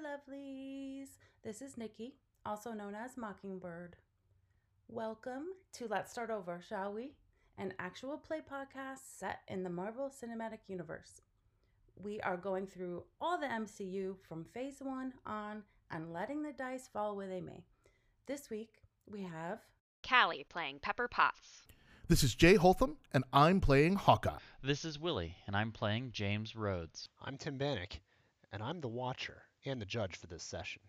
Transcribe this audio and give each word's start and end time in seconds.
lovelies. 0.00 1.08
This 1.44 1.60
is 1.60 1.76
Nikki, 1.76 2.14
also 2.46 2.72
known 2.72 2.94
as 2.94 3.18
Mockingbird. 3.18 3.96
Welcome 4.88 5.44
to 5.74 5.88
Let's 5.88 6.10
Start 6.10 6.30
Over, 6.30 6.62
shall 6.66 6.94
we? 6.94 7.12
An 7.58 7.74
actual 7.78 8.16
play 8.16 8.40
podcast 8.40 9.18
set 9.18 9.40
in 9.46 9.62
the 9.62 9.68
Marvel 9.68 10.10
Cinematic 10.10 10.60
Universe. 10.68 11.20
We 12.02 12.18
are 12.22 12.38
going 12.38 12.66
through 12.66 13.04
all 13.20 13.38
the 13.38 13.46
MCU 13.46 14.16
from 14.26 14.44
phase 14.44 14.78
one 14.80 15.12
on 15.26 15.64
and 15.90 16.14
letting 16.14 16.42
the 16.42 16.52
dice 16.52 16.88
fall 16.90 17.14
where 17.14 17.28
they 17.28 17.42
may. 17.42 17.62
This 18.26 18.48
week, 18.48 18.82
we 19.06 19.22
have 19.24 19.58
Callie 20.08 20.46
playing 20.48 20.78
Pepper 20.78 21.08
Potts. 21.08 21.64
This 22.08 22.24
is 22.24 22.34
Jay 22.34 22.54
Holtham, 22.54 22.96
and 23.12 23.24
I'm 23.34 23.60
playing 23.60 23.96
Hawkeye. 23.96 24.38
This 24.62 24.86
is 24.86 24.98
Willie, 24.98 25.36
and 25.46 25.54
I'm 25.54 25.72
playing 25.72 26.12
James 26.12 26.56
Rhodes. 26.56 27.10
I'm 27.22 27.36
Tim 27.36 27.58
Bannock, 27.58 28.00
and 28.50 28.62
I'm 28.62 28.80
the 28.80 28.88
watcher 28.88 29.42
and 29.64 29.80
the 29.80 29.86
judge 29.86 30.16
for 30.16 30.26
this 30.26 30.42
session. 30.42 30.82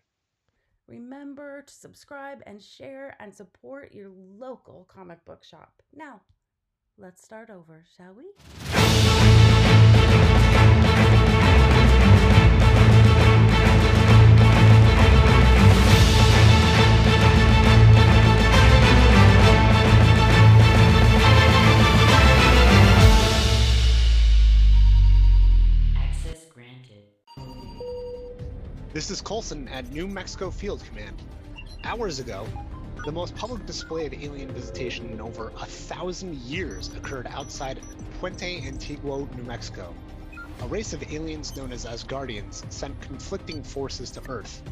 Remember 0.88 1.62
to 1.62 1.72
subscribe 1.72 2.42
and 2.46 2.62
share 2.62 3.16
and 3.20 3.34
support 3.34 3.92
your 3.92 4.10
local 4.10 4.86
comic 4.92 5.24
book 5.24 5.44
shop. 5.44 5.82
Now, 5.94 6.22
let's 6.98 7.22
start 7.22 7.50
over, 7.50 7.84
shall 7.96 8.14
we? 8.14 8.71
This 28.92 29.08
is 29.08 29.22
Coulson 29.22 29.68
at 29.68 29.90
New 29.90 30.06
Mexico 30.06 30.50
Field 30.50 30.84
Command. 30.84 31.22
Hours 31.82 32.18
ago, 32.18 32.46
the 33.06 33.10
most 33.10 33.34
public 33.34 33.64
display 33.64 34.04
of 34.04 34.12
alien 34.12 34.50
visitation 34.50 35.08
in 35.08 35.18
over 35.18 35.50
a 35.62 35.64
thousand 35.64 36.34
years 36.34 36.90
occurred 36.94 37.26
outside 37.28 37.80
Puente 38.20 38.60
Antiguo, 38.66 39.34
New 39.34 39.44
Mexico. 39.44 39.94
A 40.60 40.66
race 40.66 40.92
of 40.92 41.02
aliens 41.10 41.56
known 41.56 41.72
as 41.72 41.86
Asgardians 41.86 42.70
sent 42.70 43.00
conflicting 43.00 43.62
forces 43.62 44.10
to 44.10 44.22
Earth, 44.28 44.62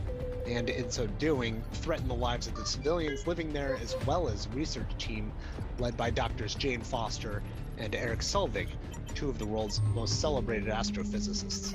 and 0.46 0.68
in 0.68 0.91
so 0.91 1.06
doing, 1.06 1.62
threatened 1.72 2.10
the 2.10 2.14
lives 2.14 2.46
of 2.46 2.54
the 2.56 2.66
civilians 2.66 3.26
living 3.26 3.54
there 3.54 3.78
as 3.82 3.96
well 4.04 4.28
as 4.28 4.48
research 4.48 4.91
team 4.98 5.32
led 5.78 5.96
by 5.96 6.10
doctors 6.10 6.54
Jane 6.54 6.82
Foster 6.82 7.42
and 7.78 7.94
Erik 7.94 8.20
Selvig, 8.20 8.68
two 9.14 9.30
of 9.30 9.38
the 9.38 9.46
world's 9.46 9.80
most 9.94 10.20
celebrated 10.20 10.68
astrophysicists. 10.68 11.74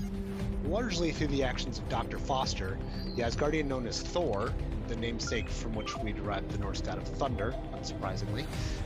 Largely 0.67 1.11
through 1.11 1.27
the 1.27 1.43
actions 1.43 1.77
of 1.77 1.87
Dr. 1.89 2.17
Foster, 2.17 2.77
the 3.15 3.21
Asgardian 3.21 3.65
known 3.65 3.87
as 3.87 4.01
Thor, 4.01 4.51
the 4.87 4.95
namesake 4.95 5.49
from 5.49 5.73
which 5.75 5.95
we 5.99 6.11
derive 6.11 6.51
the 6.51 6.57
Norse 6.57 6.81
god 6.81 6.97
of 6.97 7.07
thunder, 7.07 7.53
unsurprisingly, 7.73 8.45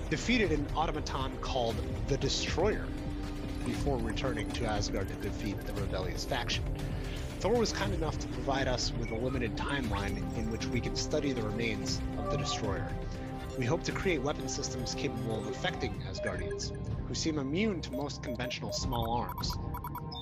defeated 0.10 0.52
an 0.52 0.68
automaton 0.76 1.38
called 1.42 1.76
the 2.08 2.18
Destroyer 2.18 2.86
before 3.66 3.98
returning 3.98 4.50
to 4.52 4.66
Asgard 4.66 5.08
to 5.08 5.16
defeat 5.16 5.60
the 5.62 5.74
rebellious 5.74 6.26
faction. 6.26 6.64
Thor 7.40 7.58
was 7.58 7.72
kind 7.72 7.94
enough 7.94 8.20
to 8.20 8.28
provide 8.28 8.68
us 8.68 8.92
with 9.00 9.12
a 9.12 9.16
limited 9.16 9.56
timeline 9.56 10.18
in 10.38 10.52
which 10.52 10.66
we 10.68 10.82
can 10.82 10.96
study 10.96 11.32
the 11.32 11.42
remains 11.42 12.02
of 12.18 12.30
the 12.30 12.38
Destroyer. 12.38 12.88
We 13.58 13.66
hope 13.66 13.84
to 13.84 13.92
create 13.94 14.22
weapon 14.22 14.50
systems 14.50 14.94
capable 14.94 15.40
of 15.40 15.48
affecting 15.48 15.94
Asgardians, 16.10 16.72
who 17.08 17.16
seem 17.16 17.40
immune 17.40 17.82
to 17.82 17.94
most 17.94 18.22
conventional 18.22 18.74
small 18.74 19.14
arms, 19.14 19.54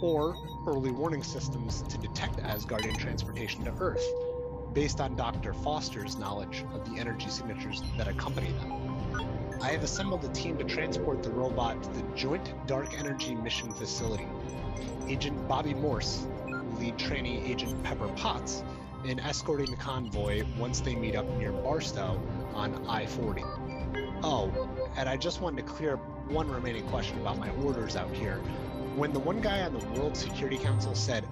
or 0.01 0.37
early 0.65 0.91
warning 0.91 1.23
systems 1.23 1.81
to 1.83 1.97
detect 1.97 2.37
Asgardian 2.37 2.97
transportation 2.97 3.63
to 3.65 3.73
Earth, 3.79 4.05
based 4.73 5.01
on 5.01 5.15
Dr. 5.15 5.53
Foster's 5.53 6.17
knowledge 6.17 6.65
of 6.73 6.89
the 6.89 6.99
energy 6.99 7.29
signatures 7.29 7.81
that 7.97 8.07
accompany 8.07 8.51
them. 8.53 8.87
I 9.61 9.69
have 9.69 9.83
assembled 9.83 10.23
a 10.23 10.29
team 10.29 10.57
to 10.57 10.63
transport 10.63 11.23
the 11.23 11.31
robot 11.31 11.81
to 11.83 11.89
the 11.89 12.03
Joint 12.15 12.53
Dark 12.67 12.97
Energy 12.99 13.33
Mission 13.33 13.71
Facility. 13.71 14.27
Agent 15.07 15.47
Bobby 15.47 15.73
Morse 15.73 16.27
lead 16.79 16.97
trainee 16.97 17.43
Agent 17.45 17.81
Pepper 17.83 18.07
Potts 18.09 18.63
in 19.03 19.19
escorting 19.19 19.71
the 19.71 19.77
convoy 19.77 20.43
once 20.57 20.81
they 20.81 20.95
meet 20.95 21.15
up 21.15 21.27
near 21.37 21.51
Barstow 21.51 22.21
on 22.53 22.85
I 22.87 23.05
40. 23.05 23.43
Oh, 24.23 24.51
and 24.95 25.07
I 25.07 25.17
just 25.17 25.41
wanted 25.41 25.65
to 25.65 25.71
clear 25.73 25.93
up 25.93 25.99
one 26.29 26.49
remaining 26.49 26.85
question 26.87 27.19
about 27.19 27.37
my 27.37 27.49
orders 27.63 27.95
out 27.95 28.11
here. 28.13 28.41
When 28.97 29.13
the 29.13 29.19
one 29.19 29.41
guy 29.41 29.61
on 29.61 29.73
the 29.73 29.85
World 29.99 30.17
Security 30.17 30.57
Council 30.57 30.95
said, 30.95 31.23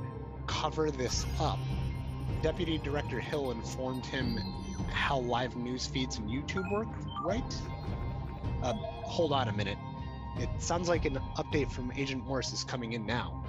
cover 0.46 0.92
this 0.92 1.26
up, 1.40 1.58
Deputy 2.44 2.78
Director 2.78 3.20
Hill 3.20 3.50
informed 3.50 4.06
him 4.06 4.38
how 4.92 5.18
live 5.22 5.56
news 5.56 5.88
feeds 5.88 6.20
and 6.20 6.30
YouTube 6.30 6.72
work, 6.72 6.88
right? 7.24 7.44
Uh, 8.62 8.74
hold 8.74 9.32
on 9.32 9.48
a 9.48 9.52
minute. 9.52 9.80
It 10.38 10.48
sounds 10.60 10.88
like 10.88 11.06
an 11.06 11.18
update 11.38 11.72
from 11.72 11.92
Agent 11.96 12.24
Morse 12.28 12.54
is 12.54 12.64
coming 12.64 12.94
in 12.94 13.04
now. 13.04 13.44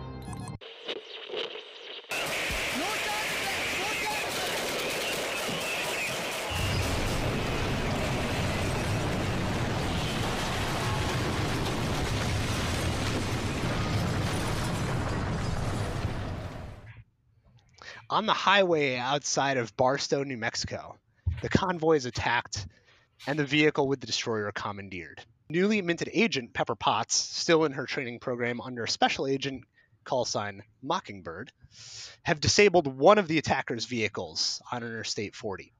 On 18.08 18.24
the 18.24 18.32
highway 18.32 18.96
outside 18.96 19.56
of 19.56 19.76
Barstow, 19.76 20.22
New 20.22 20.36
Mexico, 20.36 20.96
the 21.42 21.48
convoy 21.48 21.96
is 21.96 22.06
attacked 22.06 22.64
and 23.26 23.36
the 23.36 23.44
vehicle 23.44 23.88
with 23.88 23.98
the 23.98 24.06
destroyer 24.06 24.52
commandeered. 24.52 25.24
Newly 25.48 25.82
minted 25.82 26.10
agent 26.12 26.54
Pepper 26.54 26.76
Potts, 26.76 27.16
still 27.16 27.64
in 27.64 27.72
her 27.72 27.84
training 27.84 28.20
program 28.20 28.60
under 28.60 28.86
special 28.86 29.26
agent 29.26 29.64
call 30.04 30.24
sign 30.24 30.62
Mockingbird, 30.82 31.50
have 32.22 32.38
disabled 32.38 32.86
one 32.86 33.18
of 33.18 33.26
the 33.26 33.38
attacker's 33.38 33.86
vehicles 33.86 34.62
on 34.70 34.84
Interstate 34.84 35.34
40. 35.34 35.72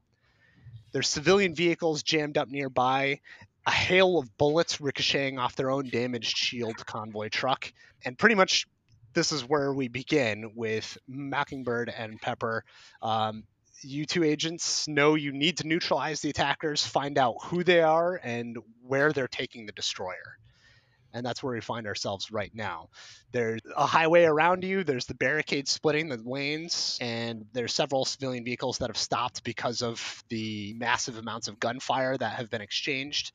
There's 0.91 1.07
civilian 1.07 1.55
vehicles 1.55 2.03
jammed 2.03 2.37
up 2.37 2.49
nearby, 2.49 3.21
a 3.65 3.71
hail 3.71 4.17
of 4.17 4.37
bullets 4.37 4.81
ricocheting 4.81 5.39
off 5.39 5.55
their 5.55 5.71
own 5.71 5.87
damaged 5.89 6.35
shield 6.35 6.85
convoy 6.85 7.29
truck, 7.29 7.71
and 8.03 8.17
pretty 8.17 8.35
much 8.35 8.67
this 9.13 9.31
is 9.31 9.43
where 9.43 9.73
we 9.73 9.87
begin 9.87 10.51
with 10.55 10.97
Mockingbird 11.07 11.93
and 11.95 12.19
Pepper. 12.21 12.63
Um, 13.01 13.43
you 13.81 14.05
two 14.05 14.23
agents 14.23 14.87
know 14.87 15.15
you 15.15 15.31
need 15.31 15.57
to 15.57 15.67
neutralize 15.67 16.21
the 16.21 16.29
attackers, 16.29 16.85
find 16.85 17.17
out 17.17 17.35
who 17.43 17.63
they 17.63 17.81
are 17.81 18.19
and 18.23 18.57
where 18.81 19.13
they're 19.13 19.27
taking 19.27 19.65
the 19.65 19.71
destroyer. 19.71 20.37
And 21.13 21.25
that's 21.25 21.41
where 21.41 21.53
we 21.53 21.61
find 21.61 21.87
ourselves 21.87 22.31
right 22.31 22.51
now. 22.53 22.89
There's 23.31 23.61
a 23.75 23.85
highway 23.85 24.25
around 24.25 24.63
you, 24.63 24.83
there's 24.83 25.05
the 25.05 25.15
barricade 25.15 25.67
splitting 25.67 26.09
the 26.09 26.17
lanes, 26.17 26.97
and 27.01 27.45
there's 27.53 27.73
several 27.73 28.05
civilian 28.05 28.43
vehicles 28.43 28.79
that 28.79 28.89
have 28.89 28.97
stopped 28.97 29.43
because 29.43 29.81
of 29.81 30.23
the 30.29 30.73
massive 30.77 31.17
amounts 31.17 31.47
of 31.47 31.59
gunfire 31.59 32.17
that 32.17 32.33
have 32.33 32.49
been 32.49 32.61
exchanged 32.61 33.31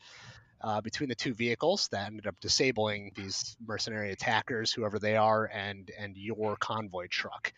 uh, 0.63 0.81
between 0.81 1.09
the 1.09 1.15
two 1.15 1.35
vehicles 1.35 1.89
that 1.89 2.07
ended 2.07 2.27
up 2.27 2.37
disabling 2.41 3.13
these 3.17 3.57
mercenary 3.67 4.13
attackers, 4.13 4.73
whoever 4.73 4.99
they 4.99 5.17
are, 5.17 5.47
and 5.47 5.91
and 5.99 6.17
your 6.17 6.57
convoy 6.57 7.07
truck. 7.09 7.53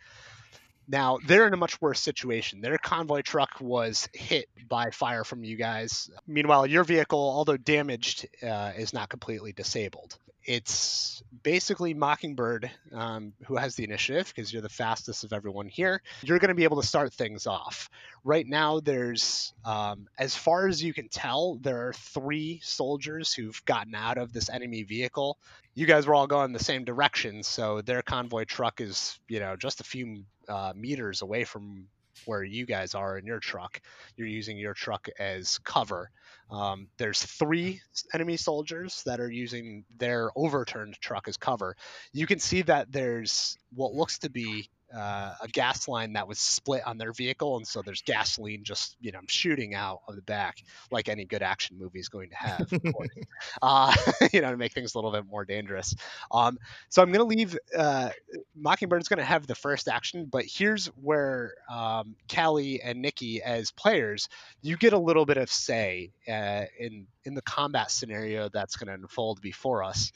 Now 0.87 1.17
they're 1.25 1.47
in 1.47 1.53
a 1.53 1.57
much 1.57 1.81
worse 1.81 1.99
situation. 1.99 2.61
Their 2.61 2.77
convoy 2.77 3.21
truck 3.21 3.59
was 3.59 4.07
hit 4.13 4.47
by 4.67 4.91
fire 4.91 5.23
from 5.23 5.43
you 5.43 5.55
guys. 5.55 6.09
Meanwhile, 6.27 6.67
your 6.67 6.83
vehicle, 6.83 7.19
although 7.19 7.57
damaged, 7.57 8.27
uh, 8.43 8.73
is 8.77 8.93
not 8.93 9.09
completely 9.09 9.51
disabled. 9.51 10.17
It's 10.45 11.23
basically 11.43 11.93
Mockingbird 11.93 12.69
um, 12.93 13.33
who 13.45 13.55
has 13.55 13.75
the 13.75 13.83
initiative 13.83 14.31
because 14.33 14.53
you're 14.53 14.61
the 14.61 14.69
fastest 14.69 15.23
of 15.23 15.33
everyone 15.33 15.67
here. 15.67 16.01
You're 16.21 16.39
going 16.39 16.49
to 16.49 16.55
be 16.55 16.63
able 16.65 16.81
to 16.81 16.87
start 16.87 17.13
things 17.13 17.47
off. 17.47 17.89
Right 18.23 18.45
now, 18.45 18.79
there's, 18.79 19.53
um, 19.65 20.07
as 20.19 20.35
far 20.35 20.67
as 20.67 20.83
you 20.83 20.93
can 20.93 21.09
tell, 21.09 21.55
there 21.61 21.87
are 21.87 21.93
three 21.93 22.59
soldiers 22.63 23.33
who've 23.33 23.63
gotten 23.65 23.95
out 23.95 24.17
of 24.17 24.33
this 24.33 24.49
enemy 24.49 24.83
vehicle. 24.83 25.39
You 25.73 25.87
guys 25.87 26.05
were 26.05 26.15
all 26.15 26.27
going 26.27 26.53
the 26.53 26.59
same 26.59 26.83
direction, 26.83 27.43
so 27.43 27.81
their 27.81 28.01
convoy 28.01 28.45
truck 28.45 28.81
is, 28.81 29.19
you 29.27 29.39
know, 29.39 29.55
just 29.55 29.81
a 29.81 29.83
few 29.83 30.25
uh, 30.47 30.73
meters 30.75 31.21
away 31.21 31.43
from 31.43 31.87
where 32.25 32.43
you 32.43 32.65
guys 32.65 32.95
are 32.95 33.17
in 33.17 33.25
your 33.25 33.39
truck. 33.39 33.81
You're 34.15 34.27
using 34.27 34.57
your 34.57 34.73
truck 34.73 35.07
as 35.19 35.59
cover. 35.59 36.09
Um, 36.51 36.87
there's 36.97 37.21
three 37.21 37.81
enemy 38.13 38.37
soldiers 38.37 39.01
that 39.05 39.19
are 39.19 39.31
using 39.31 39.83
their 39.97 40.31
overturned 40.35 40.99
truck 41.01 41.27
as 41.27 41.37
cover. 41.37 41.75
You 42.13 42.27
can 42.27 42.39
see 42.39 42.61
that 42.63 42.91
there's 42.91 43.57
what 43.73 43.93
looks 43.93 44.19
to 44.19 44.29
be 44.29 44.69
uh, 44.95 45.33
a 45.41 45.47
gas 45.47 45.87
line 45.87 46.13
that 46.13 46.27
was 46.27 46.39
split 46.39 46.85
on 46.85 46.97
their 46.97 47.11
vehicle, 47.11 47.57
and 47.57 47.67
so 47.67 47.81
there's 47.81 48.01
gasoline 48.01 48.63
just 48.63 48.95
you 49.01 49.11
know 49.11 49.19
shooting 49.27 49.75
out 49.75 50.01
of 50.07 50.15
the 50.15 50.21
back, 50.21 50.63
like 50.91 51.09
any 51.09 51.25
good 51.25 51.41
action 51.41 51.77
movie 51.79 51.99
is 51.99 52.09
going 52.09 52.29
to 52.29 52.35
have, 52.35 52.71
uh, 53.61 53.93
you 54.33 54.41
know, 54.41 54.51
to 54.51 54.57
make 54.57 54.73
things 54.73 54.95
a 54.95 54.97
little 54.97 55.11
bit 55.11 55.25
more 55.25 55.45
dangerous. 55.45 55.95
Um, 56.31 56.57
so 56.89 57.01
I'm 57.01 57.11
going 57.11 57.27
to 57.27 57.35
leave. 57.35 57.57
Uh, 57.77 58.09
Mockingbird's 58.55 59.07
going 59.07 59.19
to 59.19 59.25
have 59.25 59.47
the 59.47 59.55
first 59.55 59.87
action, 59.87 60.25
but 60.25 60.45
here's 60.47 60.87
where 61.01 61.53
um, 61.69 62.15
Callie 62.33 62.81
and 62.81 63.01
Nikki, 63.01 63.41
as 63.41 63.71
players, 63.71 64.29
you 64.61 64.77
get 64.77 64.93
a 64.93 64.99
little 64.99 65.25
bit 65.25 65.37
of 65.37 65.51
say 65.51 66.11
uh, 66.27 66.65
in 66.79 67.07
in 67.25 67.33
the 67.33 67.41
combat 67.41 67.91
scenario 67.91 68.49
that's 68.49 68.75
going 68.75 68.87
to 68.87 68.93
unfold 68.93 69.41
before 69.41 69.83
us. 69.83 70.11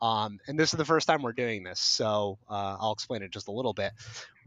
Um, 0.00 0.38
and 0.46 0.58
this 0.58 0.72
is 0.72 0.78
the 0.78 0.84
first 0.84 1.08
time 1.08 1.22
we're 1.22 1.32
doing 1.32 1.64
this, 1.64 1.80
so 1.80 2.38
uh, 2.48 2.76
I'll 2.78 2.92
explain 2.92 3.22
it 3.22 3.30
just 3.32 3.48
a 3.48 3.52
little 3.52 3.72
bit. 3.72 3.92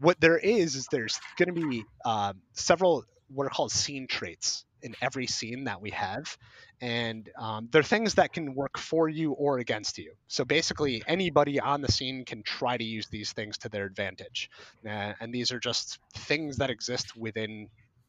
What 0.00 0.20
there 0.20 0.38
is 0.38 0.76
is 0.76 0.86
there's 0.90 1.20
going 1.36 1.54
to 1.54 1.68
be 1.68 1.84
um, 2.04 2.40
several 2.54 3.04
what 3.28 3.46
are 3.46 3.50
called 3.50 3.70
scene 3.72 4.06
traits 4.06 4.64
in 4.82 4.94
every 5.00 5.26
scene 5.26 5.64
that 5.64 5.80
we 5.80 5.90
have, 5.90 6.36
and 6.80 7.28
um, 7.38 7.68
they're 7.70 7.82
things 7.82 8.14
that 8.14 8.32
can 8.32 8.54
work 8.54 8.78
for 8.78 9.08
you 9.08 9.32
or 9.32 9.58
against 9.58 9.98
you. 9.98 10.12
So 10.26 10.44
basically, 10.44 11.02
anybody 11.06 11.60
on 11.60 11.82
the 11.82 11.92
scene 11.92 12.24
can 12.24 12.42
try 12.42 12.76
to 12.76 12.84
use 12.84 13.06
these 13.08 13.32
things 13.32 13.58
to 13.58 13.68
their 13.68 13.84
advantage, 13.84 14.50
uh, 14.86 15.12
and 15.20 15.34
these 15.34 15.52
are 15.52 15.60
just 15.60 15.98
things 16.16 16.56
that 16.56 16.70
exist 16.70 17.14
within, 17.16 17.68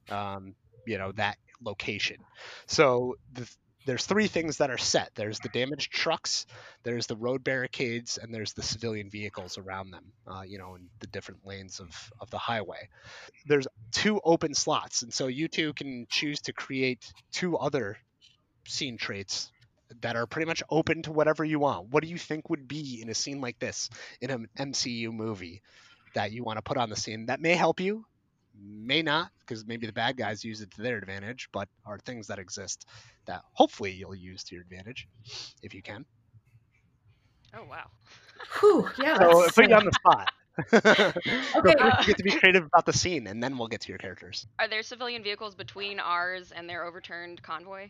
um, 0.10 0.56
you 0.88 0.98
know, 0.98 1.12
that 1.14 1.38
location. 1.62 2.18
So 2.68 3.16
the 3.34 3.50
there's 3.86 4.06
three 4.06 4.28
things 4.28 4.58
that 4.58 4.70
are 4.72 4.78
set. 4.78 5.12
There's 5.16 5.40
the 5.40 5.50
damaged 5.50 5.92
trucks 5.92 6.46
there's 6.84 7.08
the 7.08 7.16
road 7.16 7.44
barricades 7.44 8.18
and 8.22 8.34
there's 8.34 8.54
the 8.54 8.62
civilian 8.62 9.10
vehicles 9.10 9.58
around 9.58 9.92
them 9.92 10.12
uh, 10.28 10.42
you 10.42 10.58
know 10.58 10.76
in 10.76 10.90
the 11.00 11.08
different 11.08 11.46
lanes 11.46 11.80
of, 11.80 12.12
of 12.20 12.30
the 12.30 12.38
highway. 12.38 12.90
There's 13.48 13.68
two 13.92 14.20
open 14.24 14.54
slots 14.54 15.02
and 15.02 15.14
so 15.14 15.28
you 15.28 15.48
two 15.48 15.74
can 15.74 16.06
choose 16.10 16.42
to 16.42 16.54
create 16.54 17.12
two 17.32 17.58
other 17.58 17.98
scene 18.68 18.98
traits 18.98 19.52
that 20.02 20.16
are 20.16 20.26
pretty 20.26 20.48
much 20.48 20.64
open 20.70 21.04
to 21.04 21.12
whatever 21.12 21.44
you 21.44 21.60
want. 21.60 21.90
What 21.90 22.04
do 22.04 22.10
you 22.10 22.18
think 22.18 22.50
would 22.50 22.68
be 22.68 23.00
in 23.02 23.10
a 23.10 23.14
scene 23.14 23.42
like 23.42 23.60
this 23.60 23.90
in 24.22 24.30
an 24.30 24.48
mcu 24.58 25.12
movie 25.12 25.62
that 26.16 26.32
you 26.32 26.44
want 26.44 26.58
to 26.58 26.62
put 26.62 26.78
on 26.78 26.90
the 26.90 26.96
scene 26.96 27.28
that 27.28 27.40
may 27.40 27.56
help 27.56 27.80
you 27.80 28.06
may 28.62 29.02
not 29.02 29.30
because 29.40 29.66
maybe 29.66 29.86
the 29.88 29.94
bad 29.94 30.16
guys 30.18 30.44
use 30.44 30.62
it 30.62 30.72
to 30.72 30.82
their 30.82 30.98
advantage 30.98 31.50
but 31.52 31.68
are 31.86 31.98
things 32.00 32.28
that 32.28 32.40
exist 32.40 32.86
that 33.26 33.42
hopefully 33.54 33.92
you'll 33.92 34.16
use 34.16 34.44
to 34.44 34.56
your 34.56 34.62
advantage 34.64 35.08
if 35.62 35.74
you 35.74 35.82
can 35.82 36.06
Oh 37.56 37.66
wow. 37.70 37.86
Whew, 38.60 38.90
yeah. 39.00 39.14
so 39.18 39.20
that's- 39.28 39.52
put 39.54 39.70
you 39.70 39.76
on 39.76 39.86
the 39.86 39.92
spot 39.92 40.32
Okay. 40.74 41.74
So 41.78 41.86
you 41.86 41.92
uh 41.92 42.04
get 42.04 42.18
to 42.18 42.24
be 42.24 42.32
creative 42.32 42.64
about 42.66 42.86
the 42.86 42.94
scene 42.94 43.28
and 43.28 43.42
then 43.42 43.58
we'll 43.58 43.68
get 43.68 43.82
to 43.82 43.90
your 43.90 43.98
characters 43.98 44.46
Are 44.60 44.68
there 44.68 44.84
civilian 44.84 45.24
vehicles 45.24 45.56
between 45.56 46.00
ours 46.00 46.52
and 46.52 46.70
their 46.70 46.86
overturned 46.86 47.42
convoy? 47.42 47.90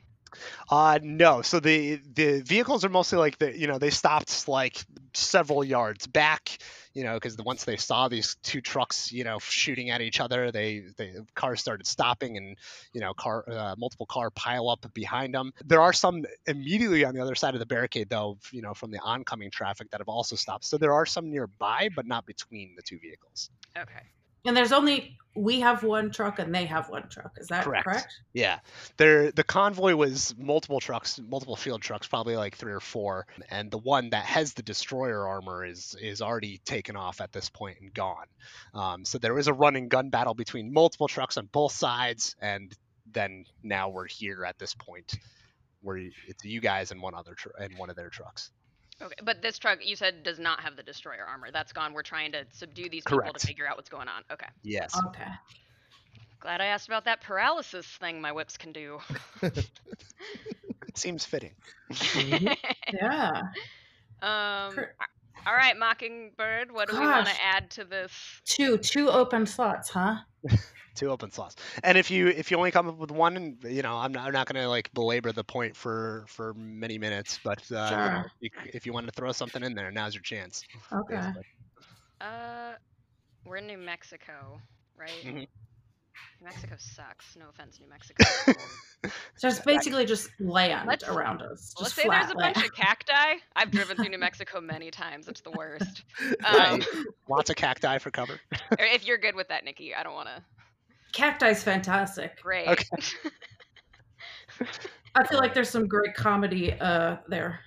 Uh 0.69 0.99
no. 1.01 1.41
So 1.41 1.59
the 1.59 1.99
the 2.13 2.41
vehicles 2.41 2.85
are 2.85 2.89
mostly 2.89 3.17
like 3.17 3.37
the 3.37 3.57
you 3.57 3.67
know 3.67 3.77
they 3.77 3.89
stopped 3.89 4.47
like 4.47 4.83
several 5.13 5.63
yards 5.63 6.07
back 6.07 6.57
you 6.93 7.03
know 7.03 7.15
because 7.15 7.37
once 7.37 7.63
they 7.65 7.77
saw 7.77 8.07
these 8.07 8.35
two 8.43 8.61
trucks 8.61 9.11
you 9.11 9.23
know 9.23 9.39
shooting 9.39 9.89
at 9.89 10.01
each 10.01 10.19
other 10.19 10.51
they 10.51 10.83
the 10.97 11.25
cars 11.35 11.59
started 11.59 11.87
stopping 11.87 12.37
and 12.37 12.57
you 12.93 13.01
know 13.01 13.13
car 13.13 13.43
uh, 13.49 13.75
multiple 13.77 14.05
car 14.05 14.29
pile 14.31 14.69
up 14.69 14.85
behind 14.93 15.33
them 15.33 15.51
there 15.65 15.81
are 15.81 15.93
some 15.93 16.23
immediately 16.45 17.03
on 17.03 17.13
the 17.15 17.21
other 17.21 17.35
side 17.35 17.53
of 17.53 17.59
the 17.59 17.65
barricade 17.65 18.09
though 18.09 18.37
you 18.51 18.61
know 18.61 18.73
from 18.73 18.91
the 18.91 18.99
oncoming 18.99 19.51
traffic 19.51 19.89
that 19.91 19.99
have 19.99 20.09
also 20.09 20.35
stopped. 20.35 20.65
So 20.65 20.77
there 20.77 20.93
are 20.93 21.05
some 21.05 21.29
nearby 21.29 21.89
but 21.95 22.05
not 22.05 22.25
between 22.25 22.75
the 22.75 22.81
two 22.81 22.99
vehicles. 22.99 23.49
Okay. 23.77 24.03
And 24.45 24.55
there's 24.55 24.71
only 24.71 25.17
we 25.35 25.61
have 25.61 25.83
one 25.83 26.11
truck 26.11 26.37
and 26.39 26.53
they 26.53 26.65
have 26.65 26.89
one 26.89 27.07
truck. 27.09 27.31
Is 27.37 27.47
that 27.47 27.63
Correct. 27.63 27.85
correct? 27.85 28.13
Yeah, 28.33 28.59
there 28.97 29.31
the 29.31 29.43
convoy 29.43 29.95
was 29.95 30.35
multiple 30.37 30.79
trucks, 30.79 31.19
multiple 31.19 31.55
field 31.55 31.81
trucks, 31.81 32.07
probably 32.07 32.35
like 32.35 32.55
three 32.55 32.73
or 32.73 32.79
four, 32.79 33.25
and 33.49 33.71
the 33.71 33.79
one 33.79 34.11
that 34.11 34.25
has 34.25 34.53
the 34.53 34.61
destroyer 34.61 35.27
armor 35.27 35.65
is 35.65 35.95
is 35.99 36.21
already 36.21 36.59
taken 36.65 36.95
off 36.95 37.19
at 37.21 37.31
this 37.31 37.49
point 37.49 37.77
and 37.81 37.93
gone. 37.93 38.27
Um, 38.73 39.05
so 39.05 39.17
there 39.17 39.33
was 39.33 39.47
a 39.47 39.53
running 39.53 39.87
gun 39.87 40.09
battle 40.09 40.35
between 40.35 40.71
multiple 40.71 41.07
trucks 41.07 41.37
on 41.37 41.47
both 41.51 41.71
sides, 41.71 42.35
and 42.39 42.75
then 43.11 43.45
now 43.63 43.89
we're 43.89 44.07
here 44.07 44.45
at 44.45 44.59
this 44.59 44.75
point 44.75 45.15
where 45.81 45.97
it's 45.97 46.45
you 46.45 46.61
guys 46.61 46.91
and 46.91 47.01
one 47.01 47.15
other 47.15 47.33
tr- 47.33 47.49
and 47.59 47.77
one 47.77 47.89
of 47.89 47.95
their 47.95 48.09
trucks. 48.09 48.51
Okay. 49.03 49.15
But 49.23 49.41
this 49.41 49.59
truck 49.59 49.79
you 49.85 49.95
said 49.95 50.23
does 50.23 50.39
not 50.39 50.61
have 50.61 50.75
the 50.75 50.83
destroyer 50.83 51.25
armor. 51.27 51.51
That's 51.51 51.73
gone. 51.73 51.93
We're 51.93 52.03
trying 52.03 52.31
to 52.33 52.45
subdue 52.53 52.89
these 52.89 53.03
people 53.03 53.33
to 53.33 53.39
figure 53.39 53.67
out 53.67 53.75
what's 53.75 53.89
going 53.89 54.07
on. 54.07 54.23
Okay. 54.31 54.47
Yes. 54.63 54.95
Okay. 55.07 55.29
Glad 56.39 56.61
I 56.61 56.65
asked 56.65 56.87
about 56.87 57.05
that 57.05 57.21
paralysis 57.21 57.85
thing 57.85 58.21
my 58.21 58.31
whips 58.31 58.57
can 58.57 58.71
do. 58.71 58.99
Seems 60.95 61.25
fitting. 61.25 61.53
Yeah. 62.93 63.41
um. 64.21 64.75
Cur- 65.43 65.49
a- 65.49 65.51
All 65.51 65.55
right, 65.57 65.77
Mockingbird. 65.77 66.71
What 66.71 66.89
do 66.89 66.99
we 66.99 67.05
want 67.05 67.27
to 67.27 67.43
add 67.43 67.69
to 67.71 67.83
this? 67.83 68.11
Two 68.45 68.77
two 68.77 69.09
open 69.09 69.45
slots, 69.45 69.89
huh? 69.89 70.15
two 70.95 71.09
open 71.09 71.31
slots 71.31 71.55
and 71.83 71.97
if 71.97 72.11
you 72.11 72.27
if 72.27 72.51
you 72.51 72.57
only 72.57 72.69
come 72.69 72.87
up 72.87 72.97
with 72.97 73.09
one 73.09 73.57
you 73.63 73.81
know 73.81 73.95
i'm 73.95 74.11
not, 74.11 74.27
I'm 74.27 74.33
not 74.33 74.45
gonna 74.45 74.67
like 74.69 74.93
belabor 74.93 75.31
the 75.31 75.43
point 75.43 75.75
for 75.75 76.23
for 76.27 76.53
many 76.53 76.99
minutes 76.99 77.39
but 77.43 77.63
uh 77.71 77.89
Sure. 77.89 78.25
if, 78.25 78.31
you, 78.41 78.49
if 78.75 78.85
you 78.85 78.93
want 78.93 79.07
to 79.07 79.11
throw 79.13 79.31
something 79.31 79.63
in 79.63 79.73
there 79.73 79.89
now's 79.89 80.13
your 80.13 80.21
chance 80.21 80.63
Okay. 80.91 81.15
basically. 81.15 81.43
Uh, 82.21 82.73
we're 83.45 83.55
in 83.57 83.65
New 83.67 83.77
Mexico, 83.79 84.61
right? 84.95 85.47
New 86.39 86.45
Mexico 86.45 86.75
sucks. 86.77 87.35
No 87.37 87.45
offense, 87.49 87.79
New 87.79 87.89
Mexico. 87.89 88.23
So 89.35 89.47
it's 89.47 89.59
basically 89.61 90.05
just 90.05 90.29
land 90.39 90.87
Let's- 90.87 91.07
around 91.07 91.41
us. 91.41 91.73
Just 91.77 91.81
Let's 91.81 91.93
say 91.93 92.03
flat 92.03 92.21
there's 92.23 92.33
a 92.33 92.37
land. 92.37 92.55
bunch 92.55 92.65
of 92.67 92.73
cacti. 92.75 93.35
I've 93.55 93.71
driven 93.71 93.97
through 93.97 94.09
New 94.09 94.17
Mexico 94.17 94.59
many 94.61 94.91
times. 94.91 95.27
It's 95.27 95.41
the 95.41 95.51
worst. 95.51 96.03
Yeah, 96.21 96.63
Um, 96.73 96.81
lots 97.29 97.49
of 97.49 97.55
cacti 97.55 97.97
for 97.99 98.11
cover 98.11 98.39
if 98.79 99.05
you're 99.07 99.17
good 99.17 99.35
with 99.35 99.47
that, 99.49 99.63
Nikki, 99.65 99.93
I 99.95 100.03
don't 100.03 100.13
want 100.13 100.27
to. 100.29 100.43
Cacti's 101.13 101.63
fantastic. 101.63 102.41
Great. 102.41 102.67
Okay. 102.67 102.85
I 105.15 105.27
feel 105.27 105.39
like 105.39 105.53
there's 105.53 105.69
some 105.69 105.87
great 105.87 106.13
comedy 106.15 106.73
uh 106.73 107.17
there. 107.27 107.59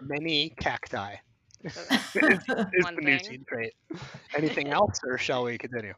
many 0.00 0.50
cacti 0.60 1.14
So- 1.70 1.80
is, 2.28 2.38
is 2.72 2.84
One 2.84 2.96
the 2.96 3.02
new 3.02 3.18
thing. 3.18 3.24
scene 3.24 3.44
trait 3.48 3.72
anything 4.36 4.68
else 4.72 4.98
or 5.06 5.18
shall 5.18 5.44
we 5.44 5.58
continue 5.58 5.94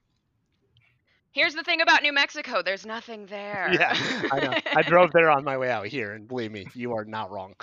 Here's 1.33 1.55
the 1.55 1.65
thing 1.65 1.81
about 1.81 2.03
New 2.03 2.13
Mexico. 2.13 2.63
There's 2.63 2.87
nothing 2.87 3.27
there. 3.27 3.69
yeah 3.73 3.93
i 4.33 4.41
know 4.41 4.55
i 4.77 4.83
drove 4.87 5.11
there 5.13 5.31
on 5.31 5.43
my 5.45 5.57
way 5.59 5.71
out 5.71 5.87
here 5.87 6.13
and 6.13 6.29
believe 6.29 6.53
me 6.53 6.67
you 6.75 6.93
are 6.93 7.05
not 7.05 7.31
wrong 7.31 7.55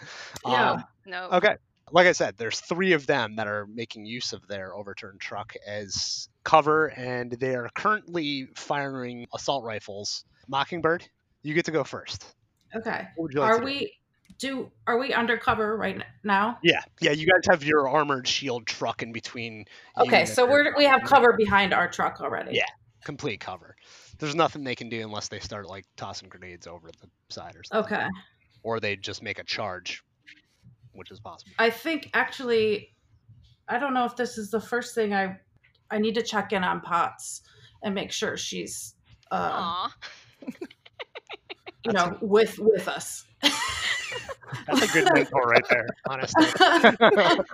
Yeah. 0.45 0.71
Um, 0.71 0.83
no. 1.05 1.29
Okay. 1.31 1.55
Like 1.93 2.07
I 2.07 2.13
said, 2.13 2.35
there's 2.37 2.59
three 2.61 2.93
of 2.93 3.05
them 3.05 3.35
that 3.35 3.47
are 3.47 3.65
making 3.67 4.05
use 4.05 4.31
of 4.31 4.47
their 4.47 4.73
overturned 4.73 5.19
truck 5.19 5.51
as 5.67 6.29
cover, 6.45 6.85
and 6.87 7.33
they 7.33 7.53
are 7.53 7.67
currently 7.75 8.47
firing 8.55 9.27
assault 9.33 9.65
rifles. 9.65 10.23
Mockingbird, 10.47 11.05
you 11.43 11.53
get 11.53 11.65
to 11.65 11.71
go 11.71 11.83
first. 11.83 12.33
Okay. 12.73 13.07
What 13.17 13.23
would 13.23 13.33
you 13.33 13.41
like 13.41 13.49
Are 13.49 13.55
to 13.55 13.59
do? 13.59 13.65
we 13.65 13.93
do 14.41 14.71
are 14.87 14.97
we 14.97 15.13
undercover 15.13 15.77
right 15.77 16.01
now? 16.23 16.57
Yeah, 16.63 16.81
yeah. 16.99 17.11
You 17.11 17.27
guys 17.27 17.43
have 17.49 17.63
your 17.63 17.87
armored 17.87 18.27
shield 18.27 18.65
truck 18.65 19.03
in 19.03 19.13
between. 19.13 19.65
Okay, 19.97 20.25
so 20.25 20.49
we're 20.49 20.75
we 20.75 20.83
have 20.83 21.03
cover 21.03 21.33
behind 21.37 21.73
our 21.73 21.89
truck 21.89 22.19
already. 22.19 22.55
Yeah. 22.55 22.65
Complete 23.05 23.39
cover. 23.39 23.75
There's 24.17 24.35
nothing 24.35 24.63
they 24.63 24.75
can 24.75 24.89
do 24.89 25.01
unless 25.01 25.27
they 25.27 25.39
start 25.39 25.67
like 25.67 25.85
tossing 25.95 26.27
grenades 26.27 26.67
over 26.67 26.89
the 26.89 27.07
side 27.33 27.55
or 27.55 27.63
something. 27.63 27.97
Okay. 27.97 28.07
Or 28.63 28.79
they 28.79 28.95
just 28.95 29.23
make 29.23 29.39
a 29.39 29.43
charge, 29.43 30.03
which 30.91 31.11
is 31.11 31.19
possible. 31.19 31.51
I 31.57 31.69
think 31.69 32.09
actually 32.13 32.95
I 33.67 33.77
don't 33.77 33.93
know 33.93 34.05
if 34.05 34.15
this 34.15 34.37
is 34.37 34.49
the 34.51 34.59
first 34.59 34.95
thing 34.95 35.13
I 35.13 35.37
I 35.91 35.99
need 35.99 36.15
to 36.15 36.23
check 36.23 36.51
in 36.51 36.63
on 36.63 36.81
Potts 36.81 37.41
and 37.83 37.93
make 37.93 38.11
sure 38.11 38.37
she's 38.37 38.95
uh 39.31 39.51
Aw. 39.53 39.95
you 41.85 41.93
know 41.93 42.17
with 42.21 42.57
with 42.57 42.87
us. 42.87 43.25
That's 44.67 44.81
a 44.83 44.87
good 44.87 45.13
mentor 45.13 45.41
right 45.43 45.65
there, 45.69 45.87
honestly. 46.07 46.45
You're 46.61 47.45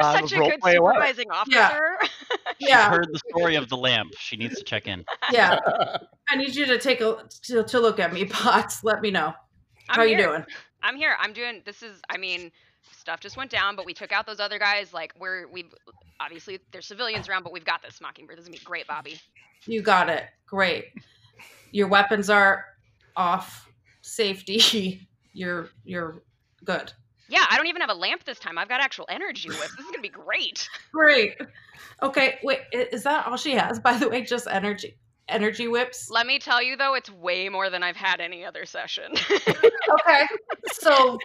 Uh, 0.00 0.20
such 0.20 0.32
a 0.32 0.36
good 0.36 0.60
play 0.60 0.76
away. 0.76 0.92
supervising 0.94 1.28
Yeah. 1.28 1.38
officer. 1.66 1.98
yeah. 2.58 2.90
Heard 2.90 3.08
the 3.12 3.18
story 3.30 3.54
of 3.56 3.68
the 3.68 3.76
lamp. 3.76 4.14
She 4.18 4.36
needs 4.36 4.56
to 4.58 4.64
check 4.64 4.86
in. 4.86 5.04
Yeah. 5.30 5.58
I 6.28 6.36
need 6.36 6.54
you 6.54 6.66
to 6.66 6.78
take 6.78 7.00
a 7.00 7.24
to, 7.44 7.62
to 7.62 7.80
look 7.80 7.98
at 8.00 8.12
me, 8.12 8.24
Potts. 8.24 8.82
Let 8.84 9.00
me 9.02 9.10
know. 9.10 9.34
I'm 9.88 9.96
How 9.96 10.02
you 10.02 10.16
doing? 10.16 10.44
I'm 10.82 10.96
here. 10.96 11.16
I'm 11.20 11.32
doing. 11.32 11.62
This 11.64 11.82
is. 11.82 12.00
I 12.08 12.16
mean, 12.16 12.50
stuff 12.90 13.20
just 13.20 13.36
went 13.36 13.50
down, 13.50 13.76
but 13.76 13.84
we 13.86 13.94
took 13.94 14.12
out 14.12 14.26
those 14.26 14.40
other 14.40 14.58
guys. 14.58 14.92
Like 14.92 15.12
we're 15.18 15.46
we've 15.48 15.72
obviously 16.20 16.58
there's 16.72 16.86
civilians 16.86 17.28
around, 17.28 17.42
but 17.42 17.52
we've 17.52 17.64
got 17.64 17.82
this 17.82 18.00
Mockingbird. 18.00 18.36
This 18.38 18.44
is 18.44 18.48
gonna 18.48 18.58
be 18.58 18.64
great, 18.64 18.86
Bobby. 18.86 19.20
You 19.66 19.82
got 19.82 20.08
it. 20.08 20.24
Great. 20.46 20.86
Your 21.70 21.88
weapons 21.88 22.28
are 22.30 22.64
off. 23.16 23.68
Safety. 24.12 25.08
You're 25.34 25.70
you're 25.84 26.22
good. 26.62 26.92
Yeah, 27.30 27.46
I 27.48 27.56
don't 27.56 27.66
even 27.66 27.80
have 27.80 27.88
a 27.88 27.94
lamp 27.94 28.24
this 28.24 28.38
time. 28.38 28.58
I've 28.58 28.68
got 28.68 28.82
actual 28.82 29.06
energy 29.08 29.48
whips. 29.48 29.74
This 29.76 29.86
is 29.86 29.90
gonna 29.90 30.02
be 30.02 30.10
great. 30.10 30.68
Great. 30.92 31.40
Okay, 32.02 32.38
wait, 32.42 32.60
is 32.72 33.02
that 33.04 33.26
all 33.26 33.38
she 33.38 33.52
has? 33.52 33.80
By 33.80 33.96
the 33.96 34.10
way, 34.10 34.20
just 34.20 34.46
energy 34.50 34.98
energy 35.28 35.68
whips. 35.68 36.10
Let 36.10 36.26
me 36.26 36.38
tell 36.38 36.62
you 36.62 36.76
though, 36.76 36.92
it's 36.94 37.10
way 37.10 37.48
more 37.48 37.70
than 37.70 37.82
I've 37.82 37.96
had 37.96 38.20
any 38.20 38.44
other 38.44 38.66
session. 38.66 39.14
Okay, 40.06 40.26
so 40.72 41.18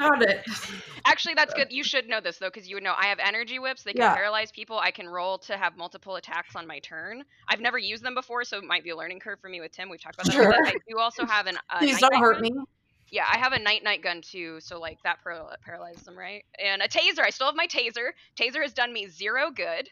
got 0.00 0.22
it. 0.22 0.44
Actually, 1.04 1.34
that's 1.34 1.54
good. 1.54 1.68
You 1.70 1.84
should 1.84 2.08
know 2.08 2.20
this 2.20 2.38
though, 2.38 2.48
because 2.52 2.68
you 2.68 2.76
would 2.76 2.82
know 2.82 2.94
I 2.96 3.06
have 3.06 3.18
energy 3.18 3.58
whips. 3.58 3.82
They 3.82 3.92
can 3.92 4.02
Yeah. 4.02 4.14
paralyze 4.14 4.50
people. 4.50 4.78
I 4.78 4.90
can 4.90 5.08
roll 5.08 5.38
to 5.38 5.56
have 5.56 5.76
multiple 5.76 6.16
attacks 6.16 6.56
on 6.56 6.66
my 6.66 6.78
turn. 6.80 7.24
I've 7.48 7.60
never 7.60 7.78
used 7.78 8.02
them 8.02 8.14
before, 8.14 8.44
so 8.44 8.58
it 8.58 8.64
might 8.64 8.84
be 8.84 8.90
a 8.90 8.96
learning 8.96 9.20
curve 9.20 9.38
for 9.40 9.48
me 9.48 9.60
with 9.60 9.72
Tim. 9.72 9.88
We've 9.90 10.02
talked 10.02 10.16
about 10.16 10.26
that. 10.26 10.32
Sure. 10.32 10.50
But 10.50 10.68
I 10.68 10.74
do 10.88 10.98
also 10.98 11.24
have 11.26 11.46
an. 11.46 11.56
Uh, 11.68 11.78
Please 11.78 12.00
don't 12.00 12.14
hurt 12.18 12.40
me. 12.40 12.52
Yeah, 13.12 13.24
I 13.30 13.38
have 13.38 13.52
a 13.52 13.58
night 13.58 13.82
night 13.82 14.02
gun 14.02 14.20
too, 14.22 14.60
so 14.60 14.78
like 14.78 14.98
that 15.02 15.22
par- 15.22 15.56
paralyzes 15.64 16.02
them, 16.04 16.16
right? 16.16 16.44
And 16.64 16.80
a 16.82 16.88
taser. 16.88 17.20
I 17.24 17.30
still 17.30 17.46
have 17.46 17.56
my 17.56 17.66
taser. 17.66 18.10
Taser 18.38 18.62
has 18.62 18.72
done 18.72 18.92
me 18.92 19.06
zero 19.08 19.50
good. 19.50 19.88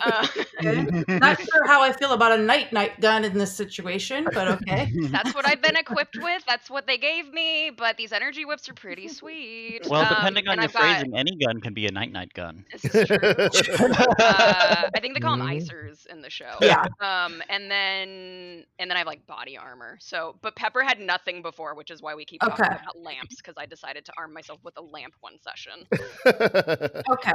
Uh, 0.00 0.26
Okay. 0.64 1.04
Not 1.18 1.40
sure 1.40 1.66
how 1.66 1.82
I 1.82 1.92
feel 1.92 2.12
about 2.12 2.38
a 2.38 2.42
night 2.42 2.72
night 2.72 3.00
gun 3.00 3.24
in 3.24 3.36
this 3.36 3.54
situation, 3.54 4.26
but 4.32 4.48
okay. 4.48 4.90
that's 5.10 5.34
what 5.34 5.46
I've 5.46 5.60
been 5.60 5.76
equipped 5.76 6.16
with. 6.20 6.42
That's 6.46 6.70
what 6.70 6.86
they 6.86 6.96
gave 6.98 7.32
me. 7.32 7.70
But 7.76 7.96
these 7.96 8.12
energy 8.12 8.44
whips 8.44 8.68
are 8.68 8.74
pretty 8.74 9.08
sweet. 9.08 9.80
Well, 9.88 10.00
Um, 10.02 10.08
depending 10.08 10.48
on 10.48 10.56
your 10.56 10.64
I've 10.64 10.72
got- 10.72 10.80
phrasing, 10.82 11.16
any 11.16 11.36
gun 11.36 11.60
can 11.60 11.74
be 11.74 11.86
a 11.86 11.90
night 11.92 12.12
night 12.12 12.32
gun. 12.32 12.64
This 12.72 12.84
is 12.94 13.08
true. 13.08 13.86
uh, 14.18 14.90
I 14.94 15.00
think 15.00 15.14
they 15.14 15.20
call 15.20 15.36
them 15.36 15.46
Mhm. 15.46 15.60
icers 15.62 16.06
in 16.06 16.22
the 16.22 16.30
show. 16.30 16.56
Yeah. 16.60 16.84
Um, 17.00 17.42
and 17.48 17.70
then 17.70 18.64
and 18.78 18.90
then 18.90 18.96
I 18.96 18.98
have 18.98 19.06
like 19.06 19.26
body 19.26 19.56
armor. 19.58 19.98
So, 20.00 20.36
but 20.42 20.56
Pepper 20.56 20.82
had 20.82 21.00
nothing 21.00 21.42
before, 21.42 21.74
which 21.74 21.90
is 21.90 22.00
why 22.02 22.14
we 22.14 22.24
keep 22.24 22.40
talking 22.40 22.61
Okay. 22.64 22.76
about 22.82 22.98
lamps 23.00 23.36
because 23.36 23.54
I 23.56 23.66
decided 23.66 24.04
to 24.06 24.12
arm 24.18 24.32
myself 24.32 24.58
with 24.62 24.74
a 24.76 24.82
lamp 24.82 25.14
one 25.20 25.34
session. 25.40 25.86
Okay. 27.10 27.32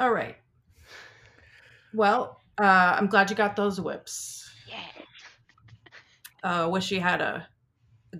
All 0.00 0.12
right. 0.12 0.36
Well, 1.94 2.40
uh, 2.60 2.96
I'm 2.98 3.06
glad 3.06 3.30
you 3.30 3.36
got 3.36 3.56
those 3.56 3.80
whips. 3.80 4.48
Yeah. 4.68 4.78
Uh, 6.44 6.68
wish 6.70 6.90
you 6.90 7.00
had 7.00 7.20
a 7.20 7.48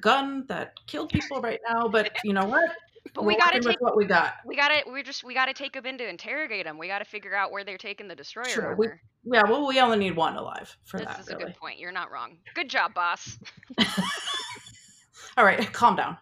gun 0.00 0.44
that 0.48 0.72
killed 0.86 1.10
people 1.10 1.40
right 1.40 1.60
now, 1.68 1.86
but 1.88 2.10
you 2.24 2.32
know 2.32 2.44
what? 2.46 2.70
But 3.14 3.22
We're 3.22 3.28
we 3.28 3.36
gotta 3.38 3.60
take 3.60 3.80
what 3.80 3.96
we 3.96 4.04
got. 4.04 4.34
we 4.44 4.54
gotta 4.56 4.82
we 4.92 5.02
just 5.02 5.24
we 5.24 5.32
gotta 5.34 5.54
take 5.54 5.72
them 5.72 5.86
in 5.86 5.96
to 5.98 6.08
interrogate 6.08 6.66
them. 6.66 6.76
We 6.78 6.88
gotta 6.88 7.04
figure 7.06 7.34
out 7.34 7.50
where 7.52 7.64
they're 7.64 7.78
taking 7.78 8.06
the 8.08 8.14
destroyer 8.14 8.48
Sure, 8.48 8.76
we- 8.76 8.88
Yeah, 9.24 9.44
well, 9.44 9.66
we 9.66 9.80
only 9.80 9.98
need 9.98 10.14
one 10.16 10.36
alive 10.36 10.76
for 10.84 10.98
that. 10.98 11.16
This 11.16 11.16
that, 11.16 11.22
is 11.22 11.28
a 11.28 11.36
really. 11.36 11.44
good 11.52 11.56
point. 11.56 11.78
You're 11.78 11.92
not 11.92 12.10
wrong. 12.10 12.36
Good 12.54 12.68
job, 12.68 12.92
boss. 12.94 13.38
All 15.38 15.44
right, 15.44 15.72
calm 15.72 15.94
down. 15.94 16.18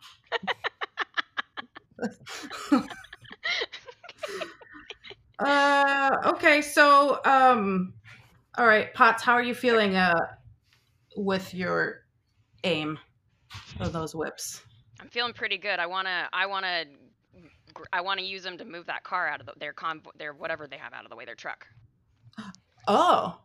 uh, 5.38 6.10
okay, 6.26 6.60
so 6.60 7.18
um, 7.24 7.94
all 8.58 8.66
right, 8.66 8.92
Potts, 8.92 9.22
how 9.22 9.32
are 9.32 9.42
you 9.42 9.54
feeling 9.54 9.96
uh 9.96 10.20
with 11.16 11.54
your 11.54 12.02
aim 12.64 12.98
of 13.80 13.94
those 13.94 14.14
whips? 14.14 14.60
I'm 15.00 15.08
feeling 15.08 15.32
pretty 15.32 15.56
good. 15.56 15.78
I 15.78 15.86
wanna 15.86 16.28
I 16.34 16.44
wanna 16.44 16.84
I 17.94 18.02
wanna 18.02 18.20
use 18.20 18.42
them 18.42 18.58
to 18.58 18.66
move 18.66 18.84
that 18.84 19.02
car 19.02 19.28
out 19.28 19.40
of 19.40 19.46
the, 19.46 19.54
their 19.58 19.72
convoy, 19.72 20.10
their 20.18 20.34
whatever 20.34 20.66
they 20.66 20.76
have 20.76 20.92
out 20.92 21.04
of 21.04 21.10
the 21.10 21.16
way, 21.16 21.24
their 21.24 21.34
truck. 21.34 21.66
Oh, 22.86 23.40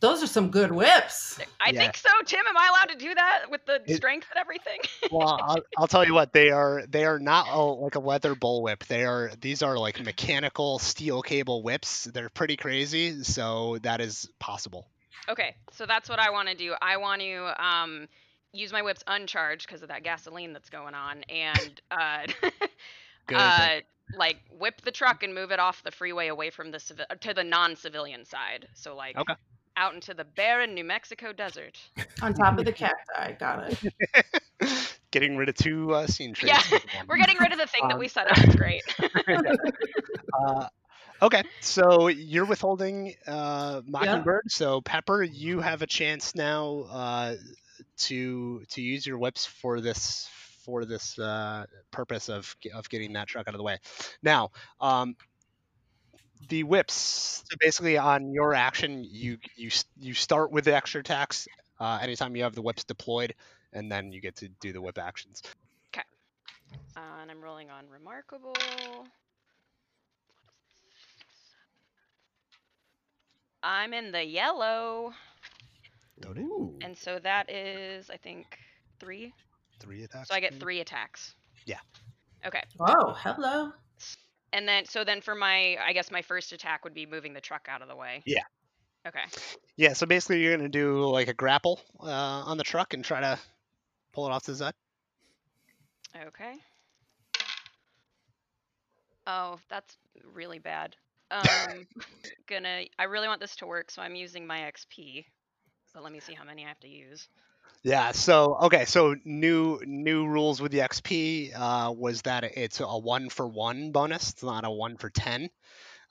those 0.00 0.22
are 0.22 0.26
some 0.26 0.50
good 0.50 0.70
whips. 0.72 1.38
I 1.60 1.70
Yeah. 1.70 1.80
think 1.80 1.96
so, 1.96 2.08
Tim. 2.24 2.46
Am 2.48 2.56
I 2.56 2.68
allowed 2.68 2.92
to 2.92 2.98
do 2.98 3.14
that 3.14 3.50
with 3.50 3.64
the 3.66 3.82
It- 3.86 3.96
strength 3.96 4.26
and 4.34 4.40
everything? 4.40 4.78
Well, 5.10 5.38
I'll, 5.42 5.62
I'll 5.78 5.86
tell 5.86 6.04
you 6.04 6.12
what 6.12 6.32
they 6.34 6.50
are. 6.50 6.84
They 6.86 7.04
are 7.06 7.18
not 7.18 7.48
a, 7.48 7.58
like 7.60 7.94
a 7.94 7.98
leather 8.00 8.34
bullwhip. 8.34 8.86
They 8.86 9.04
are. 9.04 9.30
These 9.40 9.62
are 9.62 9.78
like 9.78 10.04
mechanical 10.04 10.78
steel 10.78 11.22
cable 11.22 11.62
whips. 11.62 12.04
They're 12.04 12.28
pretty 12.28 12.56
crazy. 12.58 13.22
So 13.24 13.78
that 13.82 14.00
is 14.02 14.28
possible. 14.38 14.86
okay, 15.28 15.56
so 15.72 15.86
that's 15.86 16.08
what 16.08 16.18
I 16.18 16.30
want 16.30 16.48
to 16.48 16.54
do. 16.54 16.74
I 16.82 16.98
want 16.98 17.22
to 17.22 17.64
um, 17.64 18.08
use 18.52 18.70
my 18.72 18.82
whips 18.82 19.02
uncharged 19.06 19.66
because 19.66 19.82
of 19.82 19.88
that 19.88 20.02
gasoline 20.04 20.52
that's 20.52 20.68
going 20.70 20.94
on, 20.94 21.22
and 21.30 21.80
uh, 21.90 22.26
Good. 23.26 23.36
uh, 23.36 23.68
like 24.16 24.36
whip 24.58 24.80
the 24.82 24.90
truck 24.90 25.22
and 25.22 25.34
move 25.34 25.50
it 25.50 25.60
off 25.60 25.82
the 25.82 25.90
freeway 25.90 26.28
away 26.28 26.50
from 26.50 26.70
the 26.70 26.78
civi- 26.78 27.20
to 27.20 27.34
the 27.34 27.44
non-civilian 27.44 28.24
side. 28.24 28.66
So 28.74 28.94
like 28.96 29.16
Okay. 29.16 29.34
Out 29.78 29.94
into 29.94 30.12
the 30.12 30.24
barren 30.24 30.74
New 30.74 30.84
Mexico 30.84 31.32
desert. 31.32 31.78
On 32.20 32.34
top 32.34 32.58
of 32.58 32.64
the 32.64 32.72
cacti, 32.72 33.32
got 33.38 33.72
it. 33.72 34.92
Getting 35.12 35.36
rid 35.36 35.48
of 35.48 35.54
two 35.54 35.92
uh, 35.94 36.06
scene 36.06 36.34
traits. 36.34 36.70
Yeah. 36.70 36.80
We're 37.08 37.16
getting 37.18 37.38
rid 37.38 37.52
of 37.52 37.58
the 37.58 37.66
thing 37.66 37.88
that 37.88 37.94
Um, 37.94 37.98
we 37.98 38.08
set 38.08 38.30
up. 38.30 38.38
It's 38.38 38.54
great. 38.56 38.82
uh, 40.32 40.66
okay, 41.22 41.42
so 41.60 42.08
you're 42.08 42.44
withholding 42.44 43.14
uh, 43.26 43.82
Mockingbird. 43.86 44.50
So 44.50 44.80
Pepper, 44.82 45.22
you 45.22 45.60
have 45.60 45.82
a 45.82 45.86
chance 45.86 46.34
now 46.34 46.86
uh, 46.90 47.34
to 47.98 48.64
to 48.70 48.82
use 48.82 49.06
your 49.06 49.18
whips 49.18 49.46
for 49.46 49.80
this 49.80 50.28
for 50.64 50.84
this 50.84 51.18
uh, 51.18 51.64
purpose 51.90 52.28
of 52.28 52.54
of 52.74 52.88
getting 52.88 53.12
that 53.14 53.28
truck 53.28 53.48
out 53.48 53.54
of 53.54 53.58
the 53.58 53.64
way. 53.64 53.78
Now, 54.22 54.50
um, 54.80 55.16
the 56.48 56.62
whips. 56.64 57.44
So 57.48 57.56
basically, 57.60 57.96
on 57.98 58.32
your 58.32 58.54
action, 58.54 59.04
you 59.08 59.38
you 59.56 59.70
you 59.98 60.14
start 60.14 60.50
with 60.50 60.64
the 60.64 60.74
extra 60.74 61.00
attacks 61.00 61.48
uh, 61.80 61.98
anytime 62.00 62.36
you 62.36 62.42
have 62.44 62.54
the 62.54 62.62
whips 62.62 62.84
deployed, 62.84 63.34
and 63.72 63.90
then 63.90 64.12
you 64.12 64.20
get 64.20 64.36
to 64.36 64.48
do 64.48 64.72
the 64.72 64.80
whip 64.80 64.98
actions. 64.98 65.42
Uh, 66.96 67.00
and 67.22 67.30
I'm 67.30 67.40
rolling 67.40 67.70
on 67.70 67.84
remarkable. 67.88 68.54
I'm 73.62 73.92
in 73.92 74.12
the 74.12 74.24
yellow, 74.24 75.12
Ooh. 76.26 76.76
and 76.80 76.96
so 76.96 77.18
that 77.20 77.50
is, 77.50 78.10
I 78.10 78.16
think, 78.16 78.58
three. 79.00 79.32
Three 79.80 80.04
attacks. 80.04 80.28
So 80.28 80.34
I 80.34 80.40
get 80.40 80.54
three 80.54 80.80
attacks. 80.80 81.34
Yeah. 81.66 81.78
Okay, 82.46 82.62
Oh, 82.80 83.14
hello. 83.18 83.72
And 84.52 84.68
then 84.68 84.84
so 84.84 85.04
then 85.04 85.20
for 85.20 85.34
my, 85.34 85.76
I 85.84 85.92
guess 85.92 86.10
my 86.10 86.22
first 86.22 86.52
attack 86.52 86.84
would 86.84 86.94
be 86.94 87.06
moving 87.06 87.32
the 87.32 87.40
truck 87.40 87.66
out 87.68 87.82
of 87.82 87.88
the 87.88 87.96
way. 87.96 88.22
Yeah. 88.26 88.42
Okay. 89.06 89.24
Yeah, 89.76 89.92
so 89.92 90.06
basically 90.06 90.42
you're 90.42 90.56
gonna 90.56 90.68
do 90.68 91.04
like 91.06 91.28
a 91.28 91.34
grapple 91.34 91.80
uh, 92.00 92.06
on 92.06 92.58
the 92.58 92.64
truck 92.64 92.94
and 92.94 93.04
try 93.04 93.20
to 93.20 93.38
pull 94.12 94.26
it 94.26 94.30
off 94.32 94.44
to 94.44 94.52
the 94.52 94.56
side. 94.56 94.74
Okay. 96.26 96.54
Oh, 99.26 99.58
that's 99.68 99.96
really 100.32 100.58
bad. 100.58 100.96
Um, 101.30 101.86
gonna. 102.46 102.84
I 102.98 103.04
really 103.04 103.28
want 103.28 103.40
this 103.40 103.56
to 103.56 103.66
work, 103.66 103.90
so 103.90 104.00
I'm 104.02 104.14
using 104.14 104.46
my 104.46 104.60
XP. 104.60 105.26
But 105.94 106.02
let 106.02 106.12
me 106.12 106.20
see 106.20 106.34
how 106.34 106.44
many 106.44 106.64
I 106.64 106.68
have 106.68 106.80
to 106.80 106.88
use. 106.88 107.28
Yeah. 107.82 108.12
So 108.12 108.56
okay. 108.62 108.84
So 108.84 109.14
new 109.24 109.80
new 109.84 110.26
rules 110.26 110.60
with 110.60 110.72
the 110.72 110.78
XP 110.78 111.52
uh, 111.54 111.92
was 111.92 112.22
that 112.22 112.44
it's 112.44 112.80
a 112.80 112.98
one 112.98 113.28
for 113.28 113.46
one 113.46 113.92
bonus. 113.92 114.30
It's 114.30 114.42
not 114.42 114.64
a 114.64 114.70
one 114.70 114.96
for 114.96 115.10
ten. 115.10 115.48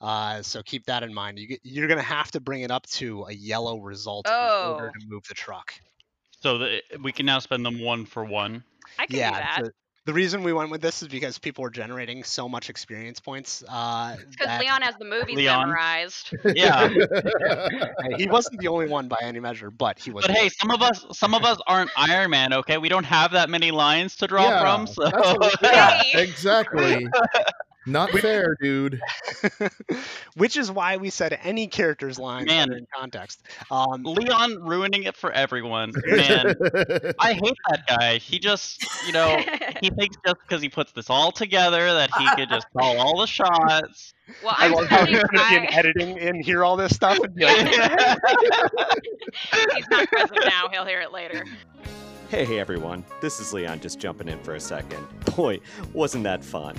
Uh, 0.00 0.42
so 0.42 0.62
keep 0.62 0.86
that 0.86 1.02
in 1.02 1.12
mind. 1.12 1.38
You 1.38 1.48
get, 1.48 1.60
you're 1.64 1.88
gonna 1.88 2.02
have 2.02 2.30
to 2.32 2.40
bring 2.40 2.62
it 2.62 2.70
up 2.70 2.86
to 2.88 3.24
a 3.24 3.32
yellow 3.32 3.78
result 3.78 4.26
in 4.28 4.32
order 4.32 4.92
Oh. 4.94 5.00
to 5.00 5.06
move 5.08 5.24
the 5.28 5.34
truck. 5.34 5.72
So 6.40 6.58
the, 6.58 6.82
we 7.02 7.10
can 7.12 7.26
now 7.26 7.40
spend 7.40 7.66
them 7.66 7.80
one 7.80 8.06
for 8.06 8.24
one. 8.24 8.62
I 8.98 9.06
can 9.06 9.16
yeah. 9.16 9.30
do 9.30 9.36
that. 9.36 9.60
The, 9.64 9.72
the 10.08 10.14
reason 10.14 10.42
we 10.42 10.54
went 10.54 10.70
with 10.70 10.80
this 10.80 11.02
is 11.02 11.08
because 11.08 11.38
people 11.38 11.60
were 11.62 11.68
generating 11.68 12.24
so 12.24 12.48
much 12.48 12.70
experience 12.70 13.20
points. 13.20 13.62
Uh, 13.68 14.16
Because 14.30 14.46
that- 14.46 14.58
Leon 14.58 14.80
has 14.80 14.94
the 14.98 15.04
movies 15.04 15.36
Leon. 15.36 15.66
memorized. 15.68 16.32
Yeah, 16.56 16.88
he 18.16 18.26
wasn't 18.26 18.58
the 18.58 18.68
only 18.68 18.88
one 18.88 19.06
by 19.08 19.18
any 19.20 19.38
measure, 19.38 19.70
but 19.70 19.98
he 19.98 20.10
was. 20.10 20.26
but 20.26 20.34
hey, 20.34 20.48
some 20.48 20.70
of 20.70 20.80
us 20.80 21.04
some 21.12 21.34
of 21.34 21.44
us 21.44 21.58
aren't 21.66 21.90
Iron 21.98 22.30
Man. 22.30 22.54
Okay, 22.54 22.78
we 22.78 22.88
don't 22.88 23.04
have 23.04 23.32
that 23.32 23.50
many 23.50 23.70
lines 23.70 24.16
to 24.16 24.26
draw 24.26 24.48
Yeah, 24.48 24.60
from. 24.60 24.86
So 24.86 25.10
yeah, 25.62 26.00
exactly. 26.14 27.06
Not 27.88 28.10
fair, 28.10 28.56
dude. 28.60 29.00
Which 30.36 30.56
is 30.56 30.70
why 30.70 30.98
we 30.98 31.08
said 31.08 31.38
any 31.42 31.66
character's 31.66 32.18
line 32.18 32.44
Man. 32.44 32.72
in 32.72 32.86
context. 32.94 33.46
Um, 33.70 34.02
Leon 34.04 34.62
ruining 34.62 35.04
it 35.04 35.16
for 35.16 35.32
everyone. 35.32 35.92
Man, 36.06 36.54
I 37.18 37.32
hate 37.32 37.56
that 37.70 37.86
guy. 37.88 38.18
He 38.18 38.38
just, 38.38 38.84
you 39.06 39.12
know, 39.12 39.38
he 39.80 39.88
thinks 39.90 40.16
just 40.26 40.36
because 40.46 40.60
he 40.60 40.68
puts 40.68 40.92
this 40.92 41.08
all 41.08 41.32
together 41.32 41.94
that 41.94 42.10
he 42.18 42.28
could 42.36 42.50
just 42.50 42.66
call 42.76 42.98
all 42.98 43.20
the 43.20 43.26
shots. 43.26 44.12
well, 44.44 44.54
I 44.56 44.66
I'm 44.66 44.72
love 44.72 44.86
how 44.86 45.06
he's 45.06 45.22
gonna 45.22 45.48
be 45.48 45.56
in 45.56 45.72
editing 45.72 46.18
and 46.18 46.44
hear 46.44 46.64
all 46.64 46.76
this 46.76 46.94
stuff 46.94 47.18
and 47.18 47.34
be 47.34 47.44
like, 47.44 47.56
He's 47.58 47.78
not 49.90 50.08
present 50.10 50.40
now. 50.44 50.68
He'll 50.70 50.84
hear 50.84 51.00
it 51.00 51.12
later. 51.12 51.44
Hey, 52.28 52.44
hey 52.44 52.58
everyone, 52.58 53.04
this 53.22 53.40
is 53.40 53.54
Leon 53.54 53.80
just 53.80 53.98
jumping 53.98 54.28
in 54.28 54.38
for 54.40 54.54
a 54.54 54.60
second. 54.60 55.06
Boy, 55.34 55.60
wasn't 55.94 56.24
that 56.24 56.44
fun. 56.44 56.78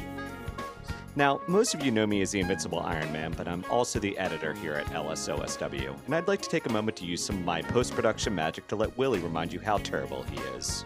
Now, 1.19 1.41
most 1.47 1.73
of 1.73 1.83
you 1.83 1.91
know 1.91 2.07
me 2.07 2.21
as 2.21 2.31
the 2.31 2.39
Invincible 2.39 2.79
Iron 2.79 3.11
Man, 3.11 3.33
but 3.35 3.45
I'm 3.45 3.65
also 3.69 3.99
the 3.99 4.17
editor 4.17 4.53
here 4.53 4.75
at 4.75 4.85
LSOSW, 4.85 5.93
and 6.05 6.15
I'd 6.15 6.29
like 6.29 6.41
to 6.43 6.49
take 6.49 6.65
a 6.65 6.71
moment 6.71 6.95
to 6.95 7.05
use 7.05 7.21
some 7.21 7.39
of 7.39 7.43
my 7.43 7.61
post 7.61 7.93
production 7.93 8.33
magic 8.33 8.67
to 8.69 8.77
let 8.77 8.97
Willie 8.97 9.19
remind 9.19 9.51
you 9.51 9.59
how 9.59 9.79
terrible 9.79 10.23
he 10.23 10.37
is. 10.55 10.85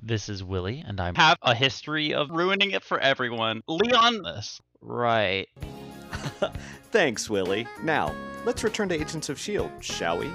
This 0.00 0.28
is 0.28 0.44
Willie, 0.44 0.84
and 0.86 1.00
I 1.00 1.10
have 1.16 1.36
a 1.42 1.52
history 1.52 2.14
of 2.14 2.30
ruining 2.30 2.70
it 2.70 2.84
for 2.84 3.00
everyone. 3.00 3.64
Leon, 3.66 4.22
this. 4.22 4.60
Right. 4.80 5.48
Thanks, 6.92 7.28
Willie. 7.28 7.66
Now, 7.82 8.14
let's 8.44 8.62
return 8.62 8.88
to 8.90 8.94
Agents 8.94 9.28
of 9.30 9.38
S.H.I.E.L.D., 9.38 9.74
shall 9.80 10.18
we? 10.18 10.26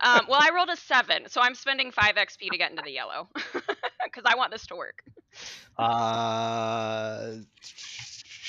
Um, 0.00 0.24
well, 0.30 0.40
I 0.40 0.50
rolled 0.54 0.70
a 0.70 0.76
seven, 0.76 1.28
so 1.28 1.42
I'm 1.42 1.54
spending 1.54 1.90
five 1.90 2.14
XP 2.14 2.48
to 2.52 2.56
get 2.56 2.70
into 2.70 2.82
the 2.82 2.92
yellow 2.92 3.28
because 3.52 4.22
I 4.24 4.34
want 4.34 4.50
this 4.50 4.66
to 4.68 4.76
work. 4.76 5.02
Uh, 5.78 7.36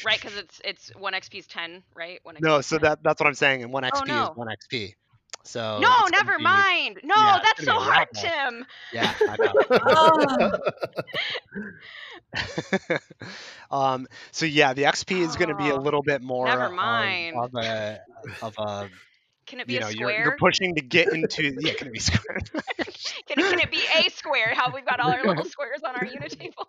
Right, 0.04 0.20
because 0.22 0.38
it's 0.38 0.62
it's 0.64 0.90
one 0.96 1.14
XP 1.14 1.40
is 1.40 1.48
ten, 1.48 1.84
right? 1.96 2.20
One 2.24 2.36
XP 2.36 2.42
no, 2.42 2.62
so 2.62 2.78
10. 2.78 2.82
that 2.84 3.04
that's 3.04 3.20
what 3.20 3.28
I'm 3.28 3.34
saying. 3.36 3.64
And 3.64 3.72
one 3.72 3.84
XP 3.84 3.92
Oh, 3.94 4.04
no. 4.04 4.24
is 4.24 4.30
one 4.36 4.48
XP. 4.48 4.96
So 5.44 5.80
No, 5.80 6.08
never 6.08 6.38
be- 6.38 6.44
mind. 6.44 7.00
No, 7.04 7.16
yeah, 7.16 7.40
that's 7.44 7.64
so 7.64 7.72
gonna 7.74 7.80
be 7.80 7.88
a 7.88 7.92
hard, 7.94 8.08
Tim. 8.14 8.66
Yeah, 8.92 9.14
um, 13.72 14.08
so 14.32 14.46
yeah, 14.46 14.74
the 14.74 14.84
XP 14.84 15.20
is 15.22 15.36
going 15.36 15.50
to 15.50 15.56
be 15.56 15.70
a 15.70 15.76
little 15.76 16.02
bit 16.04 16.22
more 16.22 16.46
never 16.46 16.70
mind. 16.70 17.36
Of, 17.36 17.54
a 17.56 18.00
of 18.42 18.54
a 18.58 18.90
Can 19.48 19.60
it 19.62 19.68
be 19.68 19.74
you 19.74 19.80
a 19.80 19.82
know 19.84 19.90
you're, 19.90 20.12
you're 20.12 20.38
pushing 20.38 20.76
to 20.76 20.82
get 20.82 21.12
into 21.14 21.56
yeah 21.60 21.74
can 21.74 21.88
it 21.88 21.94
be 21.94 22.00
square? 22.00 22.38
Can, 23.28 23.40
it- 23.40 23.50
can 23.50 23.60
it 23.60 23.72
be 23.72 23.82
a 23.96 24.10
square? 24.10 24.54
How 24.54 24.72
we've 24.74 24.86
got 24.86 25.00
all 25.00 25.12
our 25.12 25.24
little 25.24 25.44
squares 25.50 25.82
on 25.84 25.96
our 25.96 26.06
unit 26.06 26.38
table? 26.40 26.68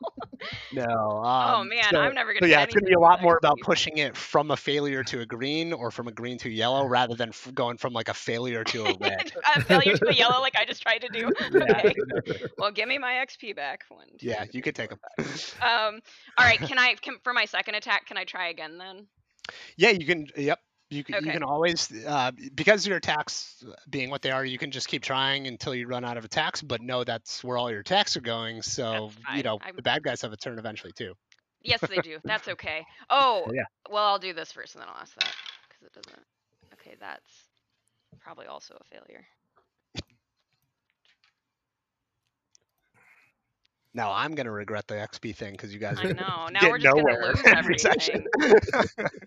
no. 0.72 0.84
oh 0.88 1.60
Um, 1.60 1.68
man, 1.68 1.84
so, 1.90 1.98
I'm 2.00 2.14
never 2.14 2.32
gonna. 2.32 2.46
so 2.46 2.50
yeah, 2.50 2.62
it's 2.62 2.74
going 2.74 2.84
to 2.84 2.88
be 2.88 2.94
a 2.94 2.98
lot 3.00 3.20
more 3.22 3.36
about 3.36 3.58
pushing 3.62 3.98
it 3.98 4.16
from 4.16 4.50
a 4.50 4.56
failure 4.56 5.02
to 5.04 5.20
a 5.20 5.26
green 5.26 5.72
or 5.72 5.90
from 5.90 6.08
a 6.08 6.12
green 6.12 6.38
to 6.38 6.48
a 6.48 6.52
yellow 6.52 6.86
rather 6.86 7.14
than 7.14 7.28
f- 7.30 7.50
going 7.54 7.76
from 7.76 7.92
like 7.92 8.08
a 8.08 8.14
failure 8.14 8.64
to 8.64 8.84
a 8.86 8.94
red. 9.00 9.32
a 9.56 9.60
failure 9.62 9.96
to 9.96 10.08
a 10.08 10.12
yellow, 10.14 10.40
like 10.40 10.56
I 10.56 10.64
just 10.64 10.82
tried 10.82 10.98
to 11.02 11.08
do. 11.08 11.30
Yeah, 11.52 11.58
okay. 11.78 11.94
exactly. 11.96 12.48
Well, 12.58 12.70
give 12.72 12.88
me 12.88 12.98
my 12.98 13.14
XP 13.26 13.54
back. 13.56 13.84
One. 13.88 14.06
two, 14.18 14.26
Yeah, 14.26 14.44
you 14.52 14.62
could 14.62 14.74
take 14.74 14.90
them. 14.90 14.98
Um. 15.60 16.00
All 16.38 16.44
right. 16.46 16.58
Can 16.60 16.78
I? 16.78 16.94
Can, 16.94 17.16
for 17.22 17.32
my 17.32 17.44
second 17.44 17.74
attack, 17.74 18.06
can 18.06 18.16
I 18.16 18.24
try 18.24 18.48
again 18.48 18.78
then? 18.78 19.06
Yeah, 19.76 19.90
you 19.90 20.06
can. 20.06 20.26
Yep. 20.36 20.58
You 20.90 21.04
can, 21.04 21.16
you 21.26 21.32
can 21.32 21.42
always 21.42 21.92
uh, 22.06 22.30
because 22.54 22.86
your 22.86 22.96
attacks 22.96 23.62
being 23.90 24.08
what 24.08 24.22
they 24.22 24.30
are, 24.30 24.44
you 24.44 24.56
can 24.56 24.70
just 24.70 24.88
keep 24.88 25.02
trying 25.02 25.46
until 25.46 25.74
you 25.74 25.86
run 25.86 26.04
out 26.04 26.16
of 26.16 26.24
attacks. 26.24 26.62
But 26.62 26.80
know 26.80 27.04
that's 27.04 27.44
where 27.44 27.58
all 27.58 27.70
your 27.70 27.80
attacks 27.80 28.16
are 28.16 28.22
going. 28.22 28.62
So 28.62 29.10
you 29.36 29.42
know 29.42 29.58
I'm- 29.62 29.76
the 29.76 29.82
bad 29.82 30.02
guys 30.02 30.22
have 30.22 30.32
a 30.32 30.36
turn 30.36 30.58
eventually 30.58 30.92
too. 30.92 31.14
Yes, 31.62 31.80
they 31.80 31.96
do. 32.00 32.18
That's 32.24 32.48
okay. 32.56 32.86
Oh. 33.10 33.46
Yeah. 33.52 33.64
Well, 33.90 34.04
I'll 34.04 34.18
do 34.18 34.32
this 34.32 34.52
first, 34.52 34.74
and 34.74 34.82
then 34.82 34.88
I'll 34.88 35.00
ask 35.02 35.14
that 35.16 35.34
because 35.68 35.82
it 35.86 35.92
doesn't. 35.92 36.22
Okay, 36.74 36.96
that's 36.98 37.44
probably 38.20 38.46
also 38.46 38.74
a 38.80 38.84
failure. 38.84 39.26
Now 43.94 44.12
I'm 44.12 44.34
gonna 44.34 44.50
regret 44.52 44.86
the 44.86 44.94
XP 44.94 45.34
thing 45.34 45.52
because 45.52 45.72
you 45.72 45.80
guys 45.80 45.98
I 45.98 46.08
are 46.08 46.14
know. 46.14 46.48
Now 46.52 46.68
we're 46.68 46.78
just 46.78 46.94
nowhere 46.96 47.20
gonna 47.20 47.26
lose 47.28 47.42
everything. 47.46 48.26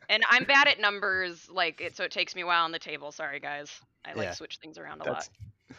and 0.10 0.24
I'm 0.30 0.44
bad 0.46 0.68
at 0.68 0.80
numbers, 0.80 1.50
like 1.52 1.82
it, 1.82 1.96
so 1.96 2.04
it 2.04 2.12
takes 2.12 2.36
me 2.36 2.42
a 2.42 2.46
while 2.46 2.64
on 2.64 2.72
the 2.72 2.80
table. 2.80 3.12
Sorry, 3.12 3.40
guys. 3.40 3.72
I 4.06 4.14
like 4.14 4.26
Yeah. 4.26 4.32
switch 4.34 4.58
things 4.62 4.78
around 4.78 5.02
a 5.02 5.06
That's- 5.06 5.30
lot. 5.70 5.76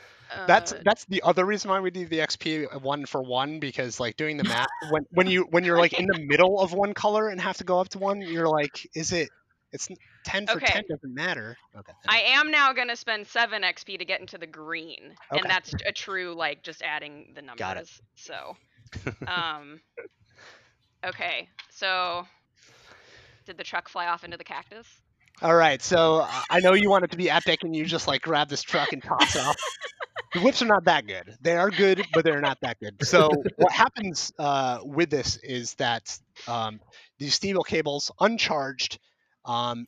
That's 0.47 0.73
Uh, 0.73 0.81
that's 0.83 1.05
the 1.07 1.21
other 1.23 1.45
reason 1.45 1.71
why 1.71 1.81
we 1.81 1.91
do 1.91 2.07
the 2.07 2.21
XP 2.21 2.81
one 2.81 3.05
for 3.05 3.23
one 3.23 3.61
because 3.61 4.01
like 4.01 4.17
doing 4.17 4.39
the 4.39 4.45
math 4.45 4.67
when 4.91 5.07
when 5.11 5.27
you 5.27 5.43
when 5.51 5.63
you're 5.63 5.79
like 5.79 5.93
in 5.93 6.07
the 6.07 6.19
middle 6.21 6.59
of 6.59 6.73
one 6.73 6.95
color 6.95 7.29
and 7.29 7.39
have 7.41 7.59
to 7.59 7.65
go 7.65 7.79
up 7.79 7.91
to 7.91 7.99
one, 7.99 8.21
you're 8.23 8.49
like, 8.49 8.89
is 8.95 9.13
it? 9.13 9.29
It's 9.73 9.89
ten 10.25 10.47
for 10.47 10.55
Okay. 10.57 10.67
ten 10.67 10.85
doesn't 10.89 11.15
matter. 11.15 11.57
Okay. 11.77 11.93
I 12.09 12.21
am 12.21 12.51
now 12.51 12.73
gonna 12.73 12.97
spend 12.97 13.27
seven 13.27 13.63
XP 13.63 13.99
to 13.99 14.05
get 14.07 14.21
into 14.21 14.39
the 14.39 14.47
green, 14.47 15.15
Okay. 15.33 15.41
and 15.41 15.51
that's 15.51 15.75
a 15.87 15.93
true 15.93 16.35
like 16.35 16.63
just 16.63 16.83
adding 16.83 17.33
the 17.35 17.43
numbers. 17.43 17.59
Got 17.59 17.77
it. 17.79 17.91
So, 18.17 18.57
um, 19.27 19.81
okay. 21.05 21.49
So, 21.71 22.27
did 23.47 23.57
the 23.57 23.65
truck 23.65 23.89
fly 23.89 24.07
off 24.07 24.25
into 24.25 24.37
the 24.37 24.45
cactus? 24.45 24.87
All 25.41 25.57
right, 25.57 25.83
so 25.83 26.25
I 26.51 26.61
know 26.61 26.75
you 26.75 26.89
want 26.89 27.05
it 27.05 27.11
to 27.13 27.17
be 27.17 27.29
epic, 27.29 27.65
and 27.65 27.75
you 27.75 27.85
just 27.85 28.07
like 28.07 28.23
grab 28.23 28.49
this 28.49 28.63
truck 28.63 28.93
and 28.93 29.03
toss 29.03 29.35
off. 29.37 29.57
The 30.35 30.41
whips 30.41 30.63
are 30.63 30.67
not 30.67 30.85
that 30.85 31.07
good. 31.07 31.37
They 31.41 31.57
are 31.57 31.71
good, 31.71 32.07
but 32.15 32.25
they're 32.25 32.41
not 32.41 32.59
that 32.63 32.79
good. 32.81 33.05
So 33.05 33.29
what 33.57 33.73
happens 33.73 34.33
uh, 34.39 34.79
with 34.83 35.11
this 35.11 35.37
is 35.37 35.75
that 35.75 36.19
um, 36.49 36.81
these 37.19 37.35
steel 37.35 37.63
cables, 37.63 38.11
uncharged, 38.19 38.99
um, 39.45 39.87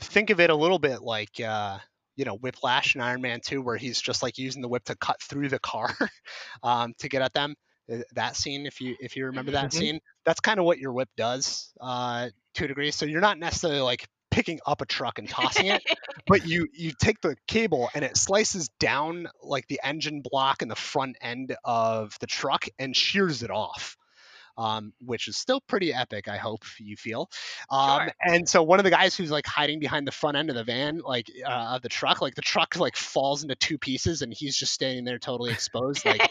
think 0.00 0.30
of 0.30 0.40
it 0.40 0.50
a 0.50 0.54
little 0.54 0.78
bit 0.78 1.02
like 1.02 1.40
uh, 1.40 1.78
you 2.16 2.24
know 2.24 2.36
Whiplash 2.36 2.94
in 2.94 3.00
Iron 3.00 3.22
Man 3.22 3.40
2, 3.42 3.62
where 3.62 3.76
he's 3.76 4.00
just 4.00 4.22
like 4.22 4.38
using 4.38 4.60
the 4.60 4.68
whip 4.68 4.84
to 4.84 4.96
cut 4.96 5.20
through 5.22 5.48
the 5.48 5.58
car 5.58 5.94
um, 6.62 6.92
to 6.98 7.08
get 7.08 7.22
at 7.22 7.32
them. 7.32 7.54
Uh, 7.92 7.98
That 8.14 8.36
scene, 8.36 8.66
if 8.66 8.80
you 8.80 8.96
if 9.00 9.16
you 9.16 9.26
remember 9.26 9.52
that 9.52 9.72
Mhm. 9.72 9.74
scene, 9.74 10.00
that's 10.24 10.40
kind 10.40 10.58
of 10.58 10.64
what 10.66 10.78
your 10.78 10.92
whip 10.92 11.08
does 11.16 11.72
uh, 11.80 12.30
to 12.54 12.64
a 12.64 12.68
degree. 12.68 12.90
So 12.90 13.06
you're 13.06 13.20
not 13.20 13.38
necessarily 13.38 13.80
like 13.80 14.06
picking 14.30 14.60
up 14.66 14.80
a 14.80 14.86
truck 14.86 15.18
and 15.18 15.28
tossing 15.28 15.68
it, 15.68 15.82
but 16.28 16.42
you 16.42 16.68
you 16.72 16.92
take 16.92 17.20
the 17.20 17.36
cable 17.46 17.90
and 17.94 18.04
it 18.04 18.16
slices 18.16 18.68
down 18.80 19.28
like 19.42 19.66
the 19.68 19.80
engine 19.84 20.22
block 20.22 20.62
and 20.62 20.70
the 20.70 20.76
front 20.76 21.16
end 21.20 21.54
of 21.64 22.16
the 22.20 22.26
truck 22.26 22.66
and 22.78 22.96
shears 22.96 23.42
it 23.42 23.50
off. 23.50 23.96
Um, 24.58 24.92
which 25.04 25.28
is 25.28 25.36
still 25.36 25.60
pretty 25.68 25.92
epic, 25.92 26.28
I 26.28 26.38
hope 26.38 26.64
you 26.78 26.96
feel. 26.96 27.28
Um, 27.70 28.00
Sure. 28.06 28.12
And 28.22 28.48
so 28.48 28.62
one 28.62 28.78
of 28.80 28.84
the 28.84 28.90
guys 28.90 29.14
who's 29.14 29.30
like 29.30 29.46
hiding 29.46 29.80
behind 29.80 30.06
the 30.06 30.12
front 30.12 30.36
end 30.36 30.48
of 30.48 30.56
the 30.56 30.64
van, 30.64 30.98
like 31.04 31.26
uh, 31.46 31.74
of 31.76 31.82
the 31.82 31.88
truck, 31.88 32.20
like 32.22 32.34
the 32.34 32.42
truck 32.42 32.76
like 32.76 32.96
falls 32.96 33.42
into 33.42 33.54
two 33.56 33.76
pieces, 33.78 34.22
and 34.22 34.32
he's 34.32 34.56
just 34.56 34.72
standing 34.72 35.04
there 35.04 35.18
totally 35.18 35.52
exposed. 35.52 36.04
Like 36.06 36.22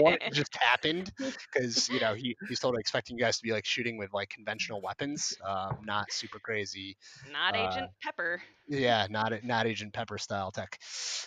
what 0.00 0.20
just 0.32 0.54
happened? 0.56 1.12
Because 1.18 1.88
you 1.88 1.98
know 2.00 2.14
he, 2.14 2.36
he's 2.48 2.60
totally 2.60 2.80
expecting 2.80 3.18
you 3.18 3.24
guys 3.24 3.38
to 3.38 3.42
be 3.42 3.52
like 3.52 3.64
shooting 3.66 3.98
with 3.98 4.12
like 4.12 4.28
conventional 4.30 4.80
weapons, 4.80 5.36
um, 5.44 5.78
not 5.84 6.12
super 6.12 6.38
crazy 6.38 6.96
Not 7.32 7.56
Uh, 7.56 7.68
Agent 7.70 7.90
Pepper. 8.02 8.40
yeah, 8.68 9.06
not 9.10 9.32
not 9.44 9.66
Agent 9.66 9.92
Pepper 9.92 10.18
style 10.18 10.50
tech. 10.52 10.78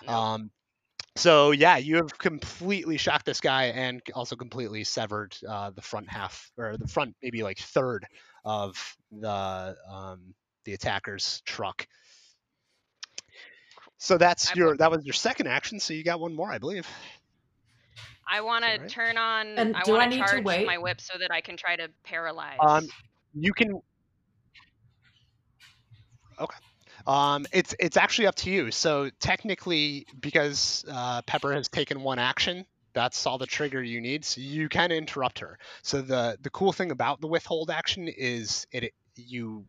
Um, 0.08 0.52
so 1.18 1.52
yeah, 1.52 1.78
you 1.78 1.98
have 1.98 2.18
completely 2.18 2.98
shocked 2.98 3.26
this 3.26 3.42
guy 3.42 3.66
and 3.66 4.02
also 4.14 4.36
completely 4.36 4.84
severed 4.84 5.36
uh, 5.48 5.72
the 5.72 5.82
front 5.82 6.10
half 6.10 6.52
or 6.58 6.78
the 6.78 6.88
front 6.88 7.16
maybe 7.22 7.44
like 7.44 7.60
third 7.60 8.06
of 8.46 8.96
the 9.12 9.76
um, 9.90 10.34
the 10.66 10.74
attacker's 10.74 11.42
truck. 11.46 11.88
So 13.98 14.18
that's 14.18 14.52
I 14.52 14.54
your 14.56 14.78
that 14.78 14.92
was 14.92 15.06
your 15.06 15.14
second 15.14 15.48
action. 15.48 15.80
So 15.80 15.94
you 15.94 16.04
got 16.04 16.20
one 16.20 16.36
more, 16.36 16.52
I 16.52 16.60
believe. 16.60 16.88
I 18.30 18.42
want 18.42 18.66
to 18.66 18.88
turn 18.88 19.18
on. 19.18 19.48
And 19.58 19.76
I 19.76 19.82
do 19.84 19.96
I 19.96 19.98
want 20.00 20.12
need 20.12 20.20
to 20.20 20.26
charge 20.26 20.44
wait? 20.44 20.68
my 20.68 20.78
whip 20.78 21.02
so 21.02 21.18
that 21.18 21.32
I 21.32 21.42
can 21.42 21.58
try 21.58 21.76
to 21.76 21.88
paralyze. 22.04 22.58
Um, 22.60 22.88
you 23.34 23.54
can. 23.54 23.82
Okay. 26.40 26.58
Um, 27.08 27.46
it's 27.54 27.74
it's 27.80 27.98
actually 27.98 28.28
up 28.28 28.36
to 28.36 28.52
you. 28.52 28.72
So 28.72 29.10
technically, 29.20 30.06
because 30.20 30.86
uh, 30.92 31.22
Pepper 31.24 31.54
has 31.54 31.70
taken 31.70 32.02
one 32.02 32.20
action, 32.20 32.66
that's 32.94 33.26
all 33.26 33.38
the 33.38 33.46
trigger 33.46 33.82
you 33.82 34.02
need. 34.02 34.26
So 34.26 34.42
you 34.42 34.70
can 34.70 34.92
interrupt 34.92 35.40
her. 35.40 35.58
So 35.84 36.02
the 36.02 36.38
the 36.42 36.50
cool 36.50 36.74
thing 36.74 36.92
about 36.92 37.22
the 37.22 37.28
withhold 37.28 37.72
action 37.72 38.08
is 38.08 38.68
it 38.72 38.94
you 39.16 39.66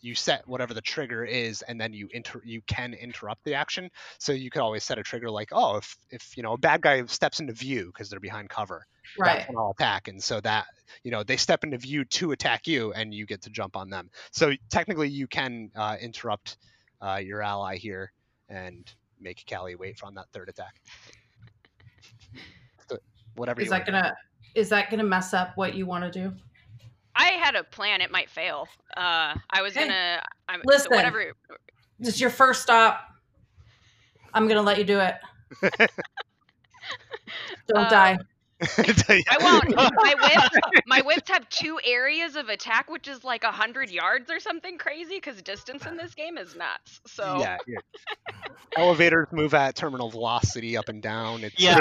you 0.00 0.14
set 0.14 0.46
whatever 0.46 0.74
the 0.74 0.80
trigger 0.80 1.24
is, 1.24 1.62
and 1.62 1.80
then 1.80 1.92
you 1.92 2.08
inter 2.12 2.40
you 2.44 2.62
can 2.66 2.94
interrupt 2.94 3.44
the 3.44 3.54
action. 3.54 3.90
So 4.18 4.32
you 4.32 4.50
could 4.50 4.62
always 4.62 4.84
set 4.84 4.98
a 4.98 5.02
trigger 5.02 5.30
like, 5.30 5.50
oh, 5.52 5.76
if 5.76 5.96
if 6.10 6.36
you 6.36 6.42
know 6.42 6.54
a 6.54 6.58
bad 6.58 6.80
guy 6.80 7.04
steps 7.06 7.40
into 7.40 7.52
view 7.52 7.86
because 7.86 8.08
they're 8.08 8.20
behind 8.20 8.48
cover, 8.48 8.86
right. 9.18 9.38
that's 9.38 9.48
when 9.48 9.58
I'll 9.58 9.74
attack. 9.78 10.08
And 10.08 10.22
so 10.22 10.40
that, 10.40 10.66
you 11.02 11.10
know, 11.10 11.22
they 11.22 11.36
step 11.36 11.64
into 11.64 11.78
view 11.78 12.04
to 12.04 12.32
attack 12.32 12.66
you 12.66 12.92
and 12.92 13.12
you 13.12 13.26
get 13.26 13.42
to 13.42 13.50
jump 13.50 13.76
on 13.76 13.90
them. 13.90 14.10
So 14.30 14.52
technically 14.70 15.08
you 15.08 15.26
can 15.26 15.70
uh, 15.74 15.96
interrupt 16.00 16.56
uh, 17.00 17.16
your 17.22 17.42
ally 17.42 17.76
here 17.76 18.12
and 18.48 18.92
make 19.20 19.44
Callie 19.48 19.74
wait 19.76 19.98
for 19.98 20.06
on 20.06 20.14
that 20.14 20.26
third 20.32 20.48
attack. 20.48 20.80
So, 22.88 22.98
whatever 23.36 23.60
Is 23.60 23.66
you 23.66 23.70
that 23.70 23.86
wanna 23.86 23.86
do. 23.86 23.92
gonna 23.92 24.16
is 24.54 24.68
that 24.70 24.90
gonna 24.90 25.04
mess 25.04 25.34
up 25.34 25.56
what 25.56 25.74
you 25.74 25.86
want 25.86 26.10
to 26.10 26.10
do? 26.22 26.32
I 27.14 27.30
had 27.32 27.54
a 27.56 27.64
plan. 27.64 28.00
It 28.00 28.10
might 28.10 28.30
fail. 28.30 28.68
Uh, 28.96 29.34
I 29.50 29.60
was 29.62 29.74
Hey, 29.74 29.88
gonna. 29.88 30.22
I'm, 30.48 30.62
listen. 30.64 30.94
Whatever. 30.94 31.32
This 31.98 32.14
is 32.14 32.20
your 32.20 32.30
first 32.30 32.62
stop. 32.62 33.00
I'm 34.34 34.46
gonna 34.48 34.62
let 34.62 34.78
you 34.78 34.84
do 34.84 35.00
it. 35.00 35.16
Don't 37.66 37.84
Um, 37.84 37.88
die. 37.90 38.18
I 38.78 39.36
won't. 39.40 39.74
My 39.76 40.14
whips, 40.20 40.58
my 40.86 41.00
whips 41.02 41.28
have 41.30 41.48
two 41.48 41.78
areas 41.84 42.34
of 42.36 42.48
attack, 42.48 42.90
which 42.90 43.06
is 43.06 43.22
like 43.22 43.44
a 43.44 43.52
hundred 43.52 43.90
yards 43.90 44.30
or 44.30 44.40
something 44.40 44.78
crazy. 44.78 45.16
Because 45.16 45.40
distance 45.42 45.86
in 45.86 45.96
this 45.96 46.14
game 46.14 46.36
is 46.38 46.56
nuts. 46.56 47.00
So 47.06 47.38
Yeah, 47.40 47.56
yeah. 47.66 47.78
Elevators 48.76 49.28
move 49.32 49.54
at 49.54 49.76
terminal 49.76 50.10
velocity 50.10 50.76
up 50.76 50.88
and 50.88 51.02
down. 51.02 51.44
It's 51.44 51.54
Yeah. 51.58 51.78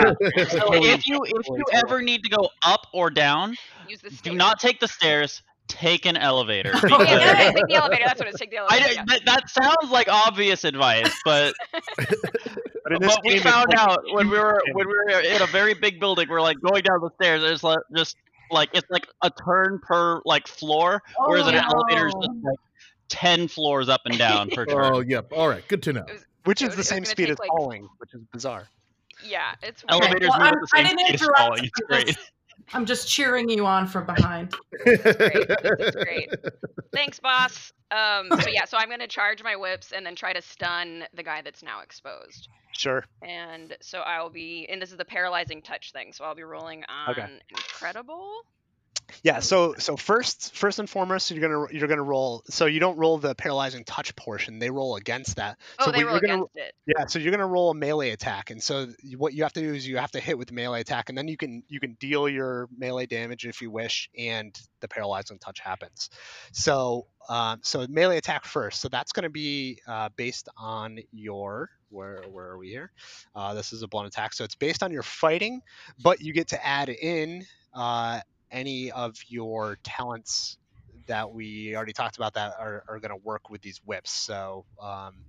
So 0.49 0.73
if 0.73 1.07
you 1.07 1.21
if 1.25 1.47
you 1.47 1.63
ever 1.73 2.01
need 2.01 2.23
to 2.23 2.29
go 2.29 2.49
up 2.63 2.87
or 2.93 3.09
down, 3.09 3.55
use 3.87 4.01
the 4.01 4.11
do 4.23 4.33
not 4.33 4.59
take 4.59 4.79
the 4.79 4.87
stairs. 4.87 5.41
Take 5.67 6.05
an 6.05 6.15
elevator. 6.17 6.71
Oh, 6.75 6.79
Yeah, 7.03 7.17
because- 7.17 7.21
yeah, 7.23 7.51
take 7.51 7.67
the 7.67 7.75
elevator. 7.75 8.03
That's 8.05 8.19
what 8.19 8.27
it 8.29 8.33
is. 8.33 8.39
Take 8.39 8.51
the 8.51 8.57
elevator. 8.57 8.95
don't- 8.95 9.07
that, 9.09 9.21
that 9.25 9.49
sounds 9.49 9.91
like 9.91 10.07
obvious 10.07 10.63
advice, 10.63 11.13
but 11.25 11.53
But 12.83 12.93
in 12.93 13.01
this 13.01 13.15
But 13.15 13.23
we 13.23 13.29
game, 13.31 13.37
it's 13.37 13.43
found 13.43 13.69
like- 13.69 13.77
out 13.79 14.03
when 14.11 14.29
we 14.29 14.37
were 14.39 14.61
when 14.73 14.87
we 14.87 14.93
were 14.93 15.19
in 15.19 15.41
a 15.41 15.47
very 15.47 15.73
big 15.73 15.99
building. 15.99 16.27
We're 16.29 16.41
like 16.41 16.57
going 16.61 16.83
down 16.83 17.01
the 17.01 17.09
stairs. 17.21 17.41
There's 17.41 17.63
like 17.63 17.79
just 17.95 18.15
like 18.49 18.69
it's 18.73 18.89
like 18.89 19.05
a 19.21 19.29
turn 19.29 19.79
per 19.83 20.21
like 20.25 20.47
floor, 20.47 21.01
whereas 21.17 21.47
an 21.47 21.55
Oh, 21.55 21.59
elevator 21.69 22.07
is 22.07 22.13
just 22.13 22.29
like 22.43 22.59
ten 23.09 23.47
floors 23.49 23.89
up 23.89 24.01
and 24.05 24.17
down 24.17 24.49
per 24.49 24.65
turn. 24.65 24.77
Oh, 24.93 24.99
yep. 25.01 25.33
All 25.35 25.49
right. 25.49 25.67
Good 25.67 25.83
to 25.83 25.93
know. 25.93 26.05
which 26.45 26.61
is 26.61 26.69
was- 26.69 26.77
the 26.77 26.83
same 26.85 27.03
speed 27.03 27.29
as 27.29 27.39
like- 27.39 27.49
falling, 27.49 27.89
which 27.97 28.13
is 28.13 28.21
bizarre. 28.31 28.69
Yeah, 29.25 29.55
it's 29.63 29.83
weird. 29.83 30.03
Elevators 30.03 30.29
well, 30.29 30.39
move 30.39 30.45
I'm- 30.47 30.53
at 30.53 30.59
the 30.61 30.67
same 30.67 30.83
didn't 30.85 30.99
speed 30.99 31.15
as 31.15 31.21
interrupt. 31.21 31.37
falling. 31.39 31.63
It's 31.65 31.79
great. 31.81 32.17
Just- 32.67 32.75
I'm 32.75 32.85
just 32.85 33.07
cheering 33.09 33.49
you 33.49 33.65
on 33.65 33.87
from 33.87 34.05
behind. 34.05 34.53
It's 34.85 35.95
great. 35.95 36.29
Thanks, 36.93 37.19
boss. 37.19 37.73
Um, 37.91 38.29
so 38.41 38.49
yeah, 38.49 38.65
so 38.65 38.77
I'm 38.77 38.89
gonna 38.89 39.07
charge 39.07 39.43
my 39.43 39.55
whips 39.55 39.91
and 39.91 40.05
then 40.05 40.15
try 40.15 40.33
to 40.33 40.41
stun 40.41 41.05
the 41.13 41.23
guy 41.23 41.41
that's 41.41 41.63
now 41.63 41.81
exposed. 41.81 42.49
Sure. 42.73 43.03
And 43.21 43.75
so 43.81 43.99
I 44.01 44.21
will 44.21 44.29
be, 44.29 44.67
and 44.69 44.81
this 44.81 44.91
is 44.91 44.97
the 44.97 45.05
paralyzing 45.05 45.61
touch 45.61 45.91
thing. 45.93 46.13
So 46.13 46.23
I'll 46.25 46.35
be 46.35 46.43
rolling 46.43 46.83
on 46.85 47.11
Okay. 47.11 47.27
incredible. 47.49 48.41
Yeah. 49.23 49.39
So 49.39 49.75
so 49.77 49.97
first 49.97 50.55
first 50.55 50.79
and 50.79 50.89
foremost, 50.89 51.31
you're 51.31 51.41
gonna 51.41 51.73
you're 51.73 51.87
gonna 51.87 52.03
roll. 52.03 52.43
So 52.49 52.65
you 52.65 52.79
don't 52.79 52.97
roll 52.97 53.17
the 53.17 53.35
paralyzing 53.35 53.83
touch 53.83 54.15
portion. 54.15 54.59
They 54.59 54.69
roll 54.69 54.95
against 54.95 55.37
that. 55.37 55.57
Oh, 55.79 55.85
so 55.85 55.91
they 55.91 56.03
roll 56.03 56.13
you're 56.13 56.21
gonna 56.21 56.33
against 56.35 56.55
it. 56.55 56.73
Yeah, 56.85 57.05
so 57.07 57.19
you're 57.19 57.31
gonna 57.31 57.47
roll 57.47 57.71
a 57.71 57.75
melee 57.75 58.11
attack, 58.11 58.51
and 58.51 58.61
so 58.61 58.87
what 59.17 59.33
you 59.33 59.43
have 59.43 59.53
to 59.53 59.61
do 59.61 59.73
is 59.73 59.87
you 59.87 59.97
have 59.97 60.11
to 60.11 60.19
hit 60.19 60.37
with 60.37 60.49
the 60.49 60.53
melee 60.53 60.81
attack, 60.81 61.09
and 61.09 61.17
then 61.17 61.27
you 61.27 61.37
can 61.37 61.63
you 61.67 61.79
can 61.79 61.93
deal 61.99 62.27
your 62.27 62.67
melee 62.77 63.05
damage 63.05 63.45
if 63.45 63.61
you 63.61 63.71
wish, 63.71 64.09
and 64.17 64.57
the 64.81 64.87
paralyzing 64.87 65.39
touch 65.39 65.59
happens. 65.59 66.09
So 66.51 67.07
um, 67.29 67.59
so 67.63 67.85
melee 67.89 68.17
attack 68.17 68.45
first. 68.45 68.81
So 68.81 68.89
that's 68.89 69.11
gonna 69.11 69.29
be 69.29 69.79
uh, 69.87 70.09
based 70.15 70.49
on 70.57 70.99
your 71.11 71.69
where 71.89 72.23
where 72.31 72.47
are 72.47 72.57
we 72.57 72.69
here? 72.69 72.91
Uh, 73.35 73.53
this 73.53 73.73
is 73.73 73.83
a 73.83 73.87
blunt 73.87 74.07
attack, 74.07 74.33
so 74.33 74.43
it's 74.43 74.55
based 74.55 74.83
on 74.83 74.91
your 74.91 75.03
fighting, 75.03 75.61
but 76.01 76.21
you 76.21 76.33
get 76.33 76.49
to 76.49 76.65
add 76.65 76.89
in 76.89 77.45
uh, 77.73 78.19
any 78.51 78.91
of 78.91 79.15
your 79.27 79.77
talents 79.83 80.57
that 81.07 81.31
we 81.31 81.75
already 81.75 81.93
talked 81.93 82.17
about 82.17 82.33
that 82.33 82.53
are, 82.59 82.83
are 82.87 82.99
going 82.99 83.11
to 83.11 83.23
work 83.23 83.49
with 83.49 83.61
these 83.61 83.79
whips. 83.85 84.11
So 84.11 84.65
um, 84.81 85.25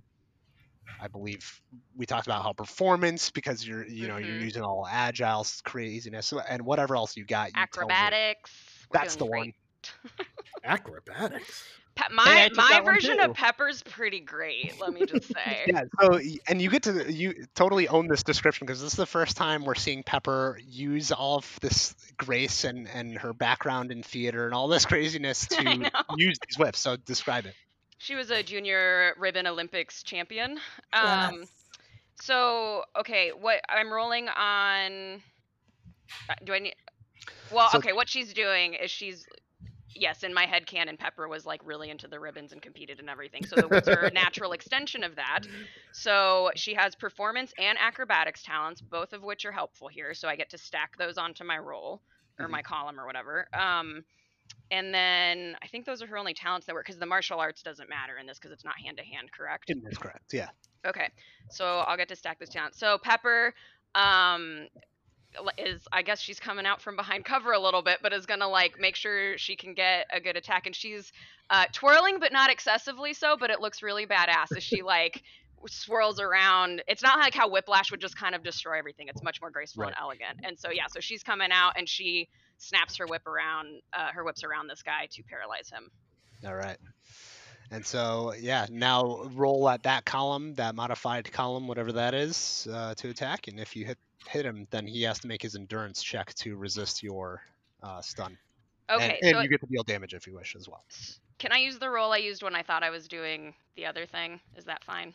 I 0.99 1.07
believe 1.07 1.61
we 1.95 2.05
talked 2.05 2.27
about 2.27 2.43
how 2.43 2.53
performance 2.53 3.31
because 3.31 3.65
you're 3.65 3.87
you 3.87 4.07
know 4.07 4.17
you're 4.17 4.35
Mhm. 4.35 4.39
using 4.39 4.63
all 4.63 4.85
agile 4.89 5.41
s- 5.41 5.61
craziness 5.61 6.33
and 6.49 6.63
whatever 6.63 6.95
else 6.95 7.15
you 7.15 7.25
got. 7.25 7.53
You 7.55 7.67
tell 7.71 7.93
me. 7.93 8.15
Acrobatics. 8.15 8.87
That's 8.91 9.15
the 9.15 9.25
doing 9.31 9.51
one. 9.51 9.53
Acrobatics. 10.63 11.69
Pe- 12.07 12.13
my 12.13 12.49
my 12.55 12.81
version 12.83 13.19
of 13.19 13.33
Pepper's 13.33 13.83
pretty 13.83 14.19
great. 14.21 14.79
Let 14.79 14.93
me 14.93 15.05
just 15.05 15.27
say. 15.33 15.63
Yeah. 15.67 15.83
So 16.01 16.19
and 16.47 16.61
you 16.61 16.69
get 16.69 16.83
to 16.83 17.11
you 17.11 17.45
totally 17.55 17.87
own 17.87 18.07
this 18.07 18.23
description 18.23 18.65
because 18.65 18.81
this 18.81 18.91
is 18.93 18.97
the 18.97 19.05
first 19.05 19.35
time 19.35 19.65
we're 19.65 19.75
seeing 19.75 20.03
Pepper 20.03 20.59
use 20.65 21.11
all 21.11 21.37
of 21.37 21.59
this 21.61 21.95
grace 22.17 22.63
and 22.63 22.87
and 22.87 23.17
her 23.17 23.33
background 23.33 23.91
in 23.91 24.03
theater 24.03 24.45
and 24.45 24.53
all 24.53 24.67
this 24.67 24.85
craziness 24.85 25.47
to 25.49 25.91
use 26.17 26.37
these 26.47 26.57
whips. 26.57 26.79
So 26.79 26.95
describe 26.95 27.45
it. 27.45 27.53
She 27.97 28.15
was 28.15 28.31
a 28.31 28.41
junior 28.43 29.13
ribbon 29.17 29.45
Olympics 29.47 30.03
champion. 30.03 30.59
Um, 30.93 31.39
Yes. 31.39 31.47
So 32.21 32.83
okay, 32.99 33.31
what 33.37 33.61
I'm 33.69 33.91
rolling 33.91 34.27
on. 34.29 35.21
uh, 36.29 36.33
Do 36.43 36.53
I 36.53 36.59
need? 36.59 36.75
Well, 37.51 37.69
So- 37.69 37.77
okay. 37.79 37.93
What 37.93 38.07
she's 38.09 38.33
doing 38.33 38.73
is 38.75 38.89
she's. 38.91 39.25
Yes, 39.95 40.23
in 40.23 40.33
my 40.33 40.45
head, 40.45 40.65
canon 40.67 40.97
Pepper 40.97 41.27
was 41.27 41.45
like 41.45 41.61
really 41.65 41.89
into 41.89 42.07
the 42.07 42.19
ribbons 42.19 42.51
and 42.53 42.61
competed 42.61 42.99
and 42.99 43.09
everything. 43.09 43.45
So 43.45 43.57
the 43.57 43.67
whips 43.67 43.89
are 43.89 44.05
a 44.05 44.11
natural 44.11 44.51
extension 44.53 45.03
of 45.03 45.15
that. 45.15 45.41
So 45.91 46.51
she 46.55 46.73
has 46.75 46.95
performance 46.95 47.53
and 47.57 47.77
acrobatics 47.79 48.43
talents, 48.43 48.81
both 48.81 49.13
of 49.13 49.23
which 49.23 49.45
are 49.45 49.51
helpful 49.51 49.87
here. 49.87 50.13
So 50.13 50.27
I 50.27 50.35
get 50.35 50.49
to 50.51 50.57
stack 50.57 50.95
those 50.97 51.17
onto 51.17 51.43
my 51.43 51.57
roll 51.57 52.01
or 52.39 52.47
Mhm. 52.47 52.51
my 52.51 52.61
column 52.61 52.99
or 52.99 53.05
whatever. 53.05 53.47
Um, 53.53 54.03
and 54.71 54.93
then 54.93 55.55
I 55.63 55.67
think 55.67 55.85
those 55.85 56.01
are 56.01 56.07
her 56.07 56.17
only 56.17 56.33
talents 56.33 56.67
that 56.67 56.75
work 56.75 56.85
because 56.85 56.99
the 56.99 57.05
martial 57.05 57.39
arts 57.39 57.63
doesn't 57.63 57.89
matter 57.89 58.17
in 58.17 58.27
this 58.27 58.39
because 58.39 58.51
it's 58.51 58.65
not 58.65 58.79
hand 58.79 58.97
to 58.97 59.03
hand, 59.03 59.31
correct? 59.31 59.75
That's 59.83 59.97
correct. 59.97 60.33
Yeah. 60.33 60.49
Okay, 60.85 61.09
so 61.49 61.79
I'll 61.79 61.97
get 61.97 62.07
to 62.09 62.15
stack 62.15 62.39
this 62.39 62.49
down. 62.49 62.71
So 62.73 62.97
Pepper, 62.97 63.53
um, 63.95 64.67
is 65.57 65.81
I 65.91 66.01
guess 66.01 66.19
she's 66.19 66.39
coming 66.39 66.65
out 66.65 66.81
from 66.81 66.95
behind 66.95 67.25
cover 67.25 67.51
a 67.51 67.59
little 67.59 67.81
bit, 67.81 67.99
but 68.01 68.13
is 68.13 68.25
gonna 68.25 68.47
like 68.47 68.79
make 68.79 68.95
sure 68.95 69.37
she 69.37 69.55
can 69.55 69.73
get 69.73 70.07
a 70.11 70.19
good 70.19 70.37
attack, 70.37 70.65
and 70.65 70.75
she's 70.75 71.11
uh, 71.49 71.65
twirling, 71.71 72.19
but 72.19 72.31
not 72.31 72.49
excessively 72.49 73.13
so. 73.13 73.37
But 73.37 73.49
it 73.49 73.61
looks 73.61 73.83
really 73.83 74.05
badass 74.05 74.55
as 74.55 74.63
she 74.63 74.81
like 74.81 75.23
swirls 75.67 76.19
around. 76.19 76.83
It's 76.87 77.03
not 77.03 77.19
like 77.19 77.33
how 77.33 77.49
Whiplash 77.49 77.91
would 77.91 78.01
just 78.01 78.17
kind 78.17 78.35
of 78.35 78.43
destroy 78.43 78.77
everything. 78.77 79.07
It's 79.07 79.23
much 79.23 79.41
more 79.41 79.51
graceful 79.51 79.83
and 79.83 79.95
elegant. 79.99 80.39
And 80.43 80.57
so 80.57 80.71
yeah, 80.71 80.85
so 80.89 80.99
she's 80.99 81.23
coming 81.23 81.49
out 81.51 81.73
and 81.77 81.87
she 81.87 82.29
snaps 82.57 82.97
her 82.97 83.05
whip 83.05 83.27
around, 83.27 83.81
uh, 83.93 84.11
her 84.13 84.23
whips 84.23 84.43
around 84.43 84.67
this 84.67 84.83
guy 84.83 85.07
to 85.11 85.23
paralyze 85.23 85.69
him. 85.69 85.89
All 86.45 86.55
right. 86.55 86.77
And 87.71 87.85
so, 87.85 88.33
yeah, 88.39 88.65
now 88.71 89.29
roll 89.35 89.69
at 89.69 89.83
that 89.83 90.05
column, 90.05 90.55
that 90.55 90.75
modified 90.75 91.31
column, 91.31 91.67
whatever 91.67 91.91
that 91.93 92.13
is, 92.15 92.67
uh, 92.71 92.95
to 92.95 93.09
attack. 93.09 93.47
And 93.47 93.59
if 93.59 93.75
you 93.75 93.85
hit 93.85 93.97
hit 94.27 94.45
him, 94.45 94.67
then 94.71 94.85
he 94.85 95.03
has 95.03 95.19
to 95.19 95.27
make 95.27 95.41
his 95.41 95.55
endurance 95.55 96.01
check 96.01 96.33
to 96.35 96.55
resist 96.55 97.03
your 97.03 97.41
uh, 97.83 98.01
stun. 98.01 98.37
Okay, 98.89 99.19
and, 99.21 99.35
so 99.35 99.41
you 99.41 99.49
get 99.49 99.61
to 99.61 99.67
deal 99.67 99.83
damage 99.83 100.13
if 100.13 100.25
you 100.25 100.33
wish 100.33 100.55
as 100.55 100.67
well. 100.67 100.83
Can 101.37 101.51
I 101.51 101.59
use 101.59 101.79
the 101.79 101.89
roll 101.89 102.11
I 102.11 102.17
used 102.17 102.43
when 102.43 102.55
I 102.55 102.63
thought 102.63 102.83
I 102.83 102.89
was 102.89 103.07
doing 103.07 103.53
the 103.75 103.85
other 103.85 104.05
thing? 104.05 104.39
Is 104.57 104.65
that 104.65 104.83
fine? 104.83 105.13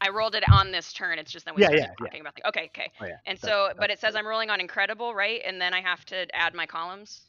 I 0.00 0.10
rolled 0.10 0.34
it 0.34 0.44
on 0.50 0.72
this 0.72 0.92
turn. 0.92 1.18
It's 1.18 1.30
just 1.30 1.44
then 1.44 1.54
we 1.54 1.62
Yeah, 1.62 1.70
yeah, 1.72 1.92
yeah. 2.00 2.20
about 2.20 2.36
the. 2.36 2.46
Okay, 2.48 2.66
okay. 2.66 2.92
Oh 3.00 3.06
yeah. 3.06 3.16
And 3.26 3.38
that- 3.38 3.46
so, 3.46 3.68
but 3.76 3.88
that's 3.88 3.94
it 3.94 4.00
says 4.00 4.16
I'm 4.16 4.26
rolling 4.26 4.50
on 4.50 4.60
incredible, 4.60 5.14
right? 5.14 5.40
And 5.44 5.60
then 5.60 5.74
I 5.74 5.80
have 5.80 6.04
to 6.06 6.26
add 6.34 6.54
my 6.54 6.66
columns. 6.66 7.22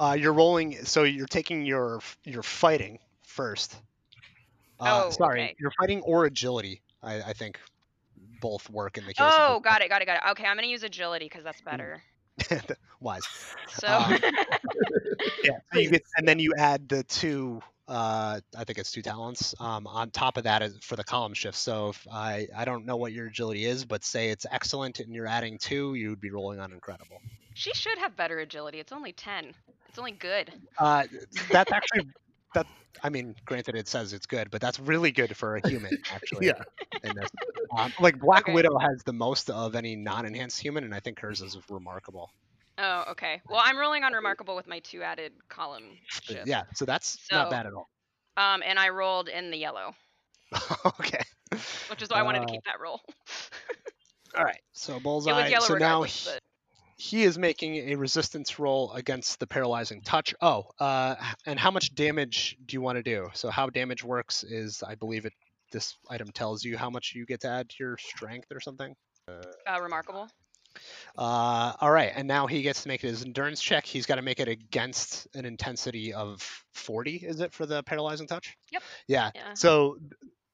Uh, 0.00 0.16
you're 0.18 0.32
rolling, 0.32 0.84
so 0.84 1.04
you're 1.04 1.26
taking 1.26 1.64
your 1.64 2.00
your 2.24 2.42
fighting 2.42 2.98
first. 3.22 3.76
Uh, 4.80 5.04
Oh, 5.06 5.10
sorry, 5.10 5.42
okay. 5.42 5.56
your 5.60 5.70
fighting 5.78 6.00
or 6.02 6.24
agility. 6.24 6.82
I, 7.02 7.22
I 7.22 7.32
think 7.34 7.60
both 8.40 8.68
work 8.70 8.98
in 8.98 9.04
the 9.06 9.14
case. 9.14 9.38
Oh, 9.38 9.56
of 9.56 9.62
got 9.62 9.82
it, 9.82 9.88
got 9.88 10.02
it, 10.02 10.06
got 10.06 10.16
it. 10.24 10.30
Okay, 10.32 10.44
I'm 10.44 10.56
gonna 10.56 10.66
use 10.68 10.82
agility 10.82 11.26
because 11.26 11.44
that's 11.44 11.62
Mm. 11.62 11.64
better. 11.64 12.02
Wise. 13.00 13.28
So. 13.66 13.86
Uh, 13.88 14.18
Yeah. 15.42 15.58
So 15.72 15.80
you 15.80 15.90
get, 15.90 16.02
and 16.16 16.26
then 16.28 16.38
you 16.38 16.52
add 16.56 16.88
the 16.88 17.02
two. 17.04 17.60
Uh, 17.88 18.40
I 18.56 18.64
think 18.64 18.78
it's 18.78 18.92
two 18.92 19.02
talents. 19.02 19.54
Um, 19.60 19.86
on 19.86 20.10
top 20.10 20.36
of 20.36 20.44
that 20.44 20.62
is 20.62 20.78
for 20.82 20.96
the 20.96 21.04
column 21.04 21.34
shift. 21.34 21.56
So 21.58 21.90
if 21.90 22.06
I 22.12 22.46
I 22.56 22.64
don't 22.64 22.84
know 22.86 22.96
what 22.96 23.12
your 23.12 23.26
agility 23.26 23.64
is, 23.64 23.84
but 23.84 24.04
say 24.04 24.30
it's 24.30 24.46
excellent 24.50 25.00
and 25.00 25.14
you're 25.14 25.26
adding 25.26 25.58
two, 25.58 25.94
you 25.94 26.10
would 26.10 26.20
be 26.20 26.30
rolling 26.30 26.60
on 26.60 26.72
incredible. 26.72 27.20
she 27.54 27.72
should 27.74 27.98
have 27.98 28.16
better 28.16 28.38
agility. 28.40 28.78
It's 28.80 28.92
only 28.92 29.12
ten. 29.12 29.54
It's 29.88 29.98
only 29.98 30.12
good. 30.12 30.52
Uh, 30.78 31.04
that's 31.50 31.72
actually 31.72 32.08
that. 32.54 32.66
I 33.02 33.08
mean, 33.08 33.34
granted, 33.44 33.76
it 33.76 33.86
says 33.88 34.12
it's 34.12 34.26
good, 34.26 34.50
but 34.50 34.60
that's 34.60 34.78
really 34.80 35.12
good 35.12 35.36
for 35.36 35.56
a 35.56 35.68
human, 35.68 35.96
actually. 36.12 36.46
Yeah. 36.46 36.62
in 37.04 37.14
this. 37.14 37.30
Um, 37.76 37.92
like 38.00 38.18
Black 38.18 38.42
Okay. 38.42 38.52
Widow 38.52 38.76
has 38.78 39.02
the 39.04 39.12
most 39.12 39.48
of 39.50 39.74
any 39.74 39.94
non-enhanced 39.96 40.60
human, 40.60 40.84
and 40.84 40.94
I 40.94 41.00
think 41.00 41.20
hers 41.20 41.40
is 41.40 41.56
remarkable. 41.70 42.30
Oh, 42.78 43.04
okay. 43.10 43.40
Well, 43.48 43.60
I'm 43.62 43.76
rolling 43.78 44.04
on 44.04 44.12
remarkable 44.12 44.56
with 44.56 44.66
my 44.66 44.80
two 44.80 45.02
added 45.02 45.32
column 45.48 45.84
Uh, 45.92 46.20
shift. 46.34 46.46
Yeah, 46.46 46.62
so 46.74 46.84
that's 46.84 47.18
not 47.30 47.50
bad 47.50 47.66
at 47.66 47.72
all. 47.74 47.88
Um, 48.36 48.62
and 48.66 48.78
I 48.78 48.88
rolled 48.88 49.28
in 49.28 49.50
the 49.50 49.58
yellow, 49.58 49.94
okay. 50.86 51.22
which 51.88 52.02
is 52.02 52.08
why 52.08 52.18
I 52.18 52.22
wanted 52.22 52.40
to 52.40 52.44
Uh, 52.46 52.48
keep 52.52 52.64
that 52.64 52.80
roll. 52.80 53.00
All 54.38 54.44
right. 54.44 54.60
So 54.72 54.96
it 54.96 55.02
bullseye. 55.02 55.42
was 55.42 55.50
yellow 55.50 55.66
so 55.66 55.74
now 55.74 56.00
but 56.02 56.40
he 57.00 57.22
is 57.22 57.38
making 57.38 57.76
a 57.76 57.94
resistance 57.94 58.58
roll 58.58 58.92
against 58.92 59.40
the 59.40 59.46
paralyzing 59.46 60.02
touch. 60.02 60.34
Oh, 60.42 60.66
uh, 60.78 61.14
and 61.46 61.58
how 61.58 61.70
much 61.70 61.94
damage 61.94 62.58
do 62.66 62.74
you 62.74 62.82
want 62.82 62.96
to 62.96 63.02
do? 63.02 63.30
So 63.32 63.48
how 63.48 63.70
damage 63.70 64.04
works 64.04 64.44
is, 64.44 64.82
I 64.82 64.96
believe 64.96 65.24
it. 65.24 65.32
This 65.72 65.96
item 66.10 66.28
tells 66.28 66.62
you 66.62 66.76
how 66.76 66.90
much 66.90 67.14
you 67.14 67.24
get 67.24 67.40
to 67.40 67.48
add 67.48 67.70
to 67.70 67.76
your 67.78 67.96
strength 67.96 68.48
or 68.52 68.60
something. 68.60 68.94
uh, 69.28 69.80
remarkable. 69.80 70.28
Uh, 71.16 71.72
all 71.80 71.90
right, 71.90 72.12
and 72.14 72.28
now 72.28 72.46
he 72.46 72.60
gets 72.60 72.82
to 72.82 72.88
make 72.88 73.00
his 73.00 73.24
endurance 73.24 73.62
check. 73.62 73.86
He's 73.86 74.04
got 74.04 74.16
to 74.16 74.22
make 74.22 74.38
it 74.38 74.48
against 74.48 75.26
an 75.34 75.46
intensity 75.46 76.12
of 76.12 76.42
40. 76.74 77.16
Is 77.16 77.40
it 77.40 77.54
for 77.54 77.64
the 77.64 77.82
paralyzing 77.82 78.26
touch? 78.26 78.56
Yep. 78.72 78.82
Yeah. 79.08 79.30
Yeah. 79.34 79.54
So 79.54 79.96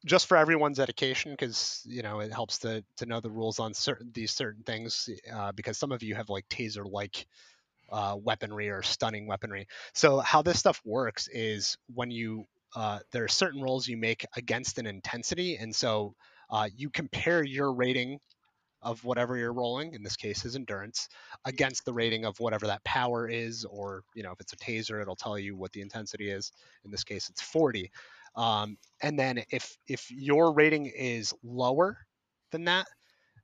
just 0.06 0.26
for 0.28 0.36
everyone's 0.38 0.80
education, 0.80 1.32
because 1.32 1.82
you 1.86 2.02
know 2.02 2.20
it 2.20 2.32
helps 2.32 2.58
to 2.60 2.84
to 2.98 3.06
know 3.06 3.20
the 3.20 3.30
rules 3.30 3.58
on 3.58 3.74
certain 3.74 4.10
these 4.14 4.30
certain 4.32 4.62
things, 4.64 5.10
uh, 5.34 5.52
because 5.52 5.78
some 5.78 5.92
of 5.92 6.02
you 6.02 6.14
have 6.14 6.30
like 6.30 6.48
taser-like 6.48 7.26
uh, 7.90 8.16
weaponry 8.22 8.70
or 8.70 8.82
stunning 8.82 9.26
weaponry. 9.26 9.66
So 9.94 10.18
how 10.20 10.42
this 10.42 10.58
stuff 10.58 10.80
works 10.84 11.28
is 11.32 11.76
when 11.94 12.10
you 12.10 12.46
uh, 12.74 13.00
there 13.12 13.24
are 13.24 13.28
certain 13.28 13.62
rolls 13.62 13.88
you 13.88 13.96
make 13.96 14.24
against 14.36 14.78
an 14.78 14.86
intensity, 14.86 15.56
and 15.56 15.74
so 15.74 16.14
uh, 16.50 16.68
you 16.76 16.90
compare 16.90 17.44
your 17.44 17.72
rating 17.72 18.20
of 18.82 19.02
whatever 19.04 19.36
you're 19.36 19.52
rolling, 19.52 19.94
in 19.94 20.02
this 20.02 20.16
case 20.16 20.44
is 20.44 20.54
endurance, 20.54 21.08
against 21.44 21.84
the 21.84 21.92
rating 21.92 22.24
of 22.24 22.38
whatever 22.38 22.66
that 22.66 22.84
power 22.84 23.28
is, 23.28 23.64
or 23.64 24.02
you 24.14 24.22
know 24.22 24.32
if 24.32 24.40
it's 24.40 24.52
a 24.52 24.56
taser, 24.56 25.02
it'll 25.02 25.16
tell 25.16 25.38
you 25.38 25.56
what 25.56 25.72
the 25.72 25.80
intensity 25.80 26.30
is. 26.30 26.52
In 26.84 26.90
this 26.90 27.04
case, 27.04 27.28
it's 27.28 27.42
40. 27.42 27.90
Um, 28.37 28.77
and 29.03 29.18
then 29.18 29.42
if 29.51 29.77
if 29.87 30.11
your 30.11 30.53
rating 30.53 30.87
is 30.87 31.33
lower 31.42 31.99
than 32.53 32.64
that, 32.64 32.87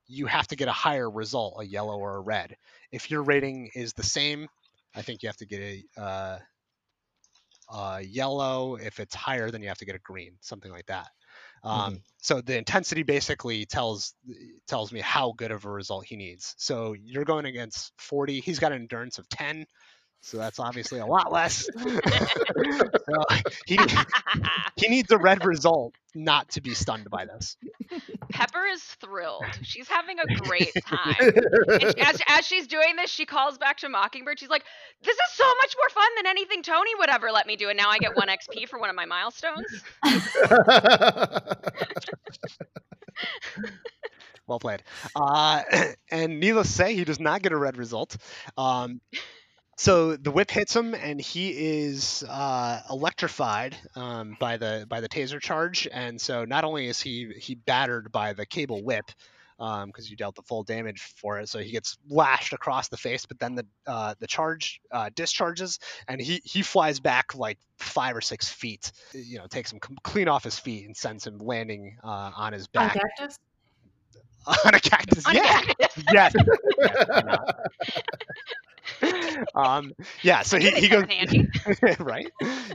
you 0.06 0.26
have 0.26 0.46
to 0.48 0.56
get 0.56 0.68
a 0.68 0.72
higher 0.72 1.10
result, 1.10 1.56
a 1.60 1.64
yellow 1.64 1.98
or 1.98 2.16
a 2.16 2.20
red. 2.20 2.56
If 2.90 3.10
your 3.10 3.22
rating 3.22 3.70
is 3.74 3.92
the 3.94 4.02
same, 4.02 4.48
I 4.94 5.02
think 5.02 5.22
you 5.22 5.28
have 5.28 5.36
to 5.38 5.46
get 5.46 5.60
a 5.60 6.00
uh, 6.00 6.38
uh, 7.70 8.02
yellow. 8.04 8.76
If 8.76 9.00
it's 9.00 9.14
higher, 9.14 9.50
then 9.50 9.62
you 9.62 9.68
have 9.68 9.78
to 9.78 9.86
get 9.86 9.94
a 9.96 10.00
green, 10.00 10.36
something 10.40 10.70
like 10.70 10.86
that. 10.86 11.08
Um, 11.64 12.02
So 12.18 12.40
the 12.40 12.56
intensity 12.58 13.02
basically 13.02 13.64
tells 13.66 14.14
tells 14.66 14.92
me 14.92 15.00
how 15.00 15.32
good 15.32 15.50
of 15.50 15.64
a 15.64 15.70
result 15.70 16.04
he 16.04 16.16
needs. 16.16 16.54
So 16.58 16.94
you're 16.94 17.24
going 17.24 17.46
against 17.46 17.92
40. 17.98 18.40
He's 18.40 18.58
got 18.58 18.72
an 18.72 18.82
endurance 18.82 19.18
of 19.18 19.28
10, 19.28 19.64
so 20.24 20.38
that's 20.38 20.60
obviously 20.60 21.00
a 21.00 21.06
lot 21.06 21.32
less. 21.32 21.68
so 21.76 23.24
he 23.66 23.76
he 24.76 24.88
needs 24.88 25.10
a 25.10 25.18
red 25.18 25.44
result 25.44 25.96
not 26.14 26.48
to 26.50 26.60
be 26.60 26.74
stunned 26.74 27.10
by 27.10 27.24
this. 27.24 27.56
Pepper 28.30 28.64
is 28.66 28.80
thrilled. 28.82 29.44
She's 29.62 29.88
having 29.88 30.18
a 30.20 30.26
great 30.42 30.70
time. 30.86 31.16
And 31.18 31.98
as, 31.98 32.20
as 32.28 32.46
she's 32.46 32.68
doing 32.68 32.94
this, 32.96 33.10
she 33.10 33.26
calls 33.26 33.58
back 33.58 33.78
to 33.78 33.88
Mockingbird. 33.88 34.38
She's 34.38 34.48
like, 34.48 34.62
"This 35.02 35.16
is 35.16 35.32
so 35.32 35.44
much 35.44 35.74
more 35.76 35.88
fun 35.90 36.08
than 36.18 36.26
anything 36.28 36.62
Tony 36.62 36.94
would 36.98 37.10
ever 37.10 37.32
let 37.32 37.48
me 37.48 37.56
do." 37.56 37.68
And 37.68 37.76
now 37.76 37.90
I 37.90 37.98
get 37.98 38.16
one 38.16 38.28
XP 38.28 38.68
for 38.68 38.78
one 38.78 38.90
of 38.90 38.96
my 38.96 39.06
milestones. 39.06 39.66
Well 44.46 44.58
played. 44.58 44.82
Uh, 45.14 45.62
and 46.10 46.40
needless 46.40 46.68
to 46.68 46.72
say, 46.74 46.94
he 46.94 47.04
does 47.04 47.20
not 47.20 47.42
get 47.42 47.52
a 47.52 47.56
red 47.56 47.76
result. 47.76 48.16
Um, 48.58 49.00
so 49.76 50.16
the 50.16 50.30
whip 50.30 50.50
hits 50.50 50.74
him, 50.76 50.94
and 50.94 51.20
he 51.20 51.50
is 51.80 52.22
uh, 52.28 52.80
electrified 52.90 53.76
um, 53.96 54.36
by 54.38 54.56
the 54.56 54.86
by 54.88 55.00
the 55.00 55.08
taser 55.08 55.40
charge. 55.40 55.88
And 55.92 56.20
so 56.20 56.44
not 56.44 56.64
only 56.64 56.86
is 56.86 57.00
he 57.00 57.32
he 57.38 57.54
battered 57.54 58.12
by 58.12 58.32
the 58.32 58.46
cable 58.46 58.82
whip. 58.82 59.04
Because 59.58 60.10
you 60.10 60.16
dealt 60.16 60.34
the 60.34 60.42
full 60.42 60.64
damage 60.64 61.00
for 61.18 61.38
it, 61.38 61.48
so 61.48 61.60
he 61.60 61.70
gets 61.70 61.96
lashed 62.08 62.52
across 62.52 62.88
the 62.88 62.96
face. 62.96 63.26
But 63.26 63.38
then 63.38 63.54
the 63.54 63.64
uh, 63.86 64.14
the 64.18 64.26
charge 64.26 64.80
uh, 64.90 65.10
discharges, 65.14 65.78
and 66.08 66.20
he 66.20 66.40
he 66.42 66.62
flies 66.62 66.98
back 66.98 67.36
like 67.36 67.58
five 67.78 68.16
or 68.16 68.20
six 68.20 68.48
feet. 68.48 68.90
You 69.12 69.38
know, 69.38 69.46
takes 69.46 69.72
him 69.72 69.78
clean 70.02 70.26
off 70.26 70.42
his 70.42 70.58
feet 70.58 70.84
and 70.86 70.96
sends 70.96 71.24
him 71.24 71.38
landing 71.38 71.96
uh, 72.02 72.32
on 72.36 72.52
his 72.52 72.66
On 72.74 72.88
back 72.88 72.94
cactus? 72.94 73.38
on 74.64 74.74
a 74.74 74.80
cactus. 74.80 75.26
On 75.26 75.36
a 75.36 75.40
cactus, 75.40 76.04
yeah, 76.08 76.22
cactus. 76.24 76.34
yes. 77.14 77.38
um, 79.54 79.92
yeah. 80.22 80.42
So 80.42 80.58
he, 80.58 80.70
he 80.70 80.88
goes 80.88 81.04
right. 81.98 82.26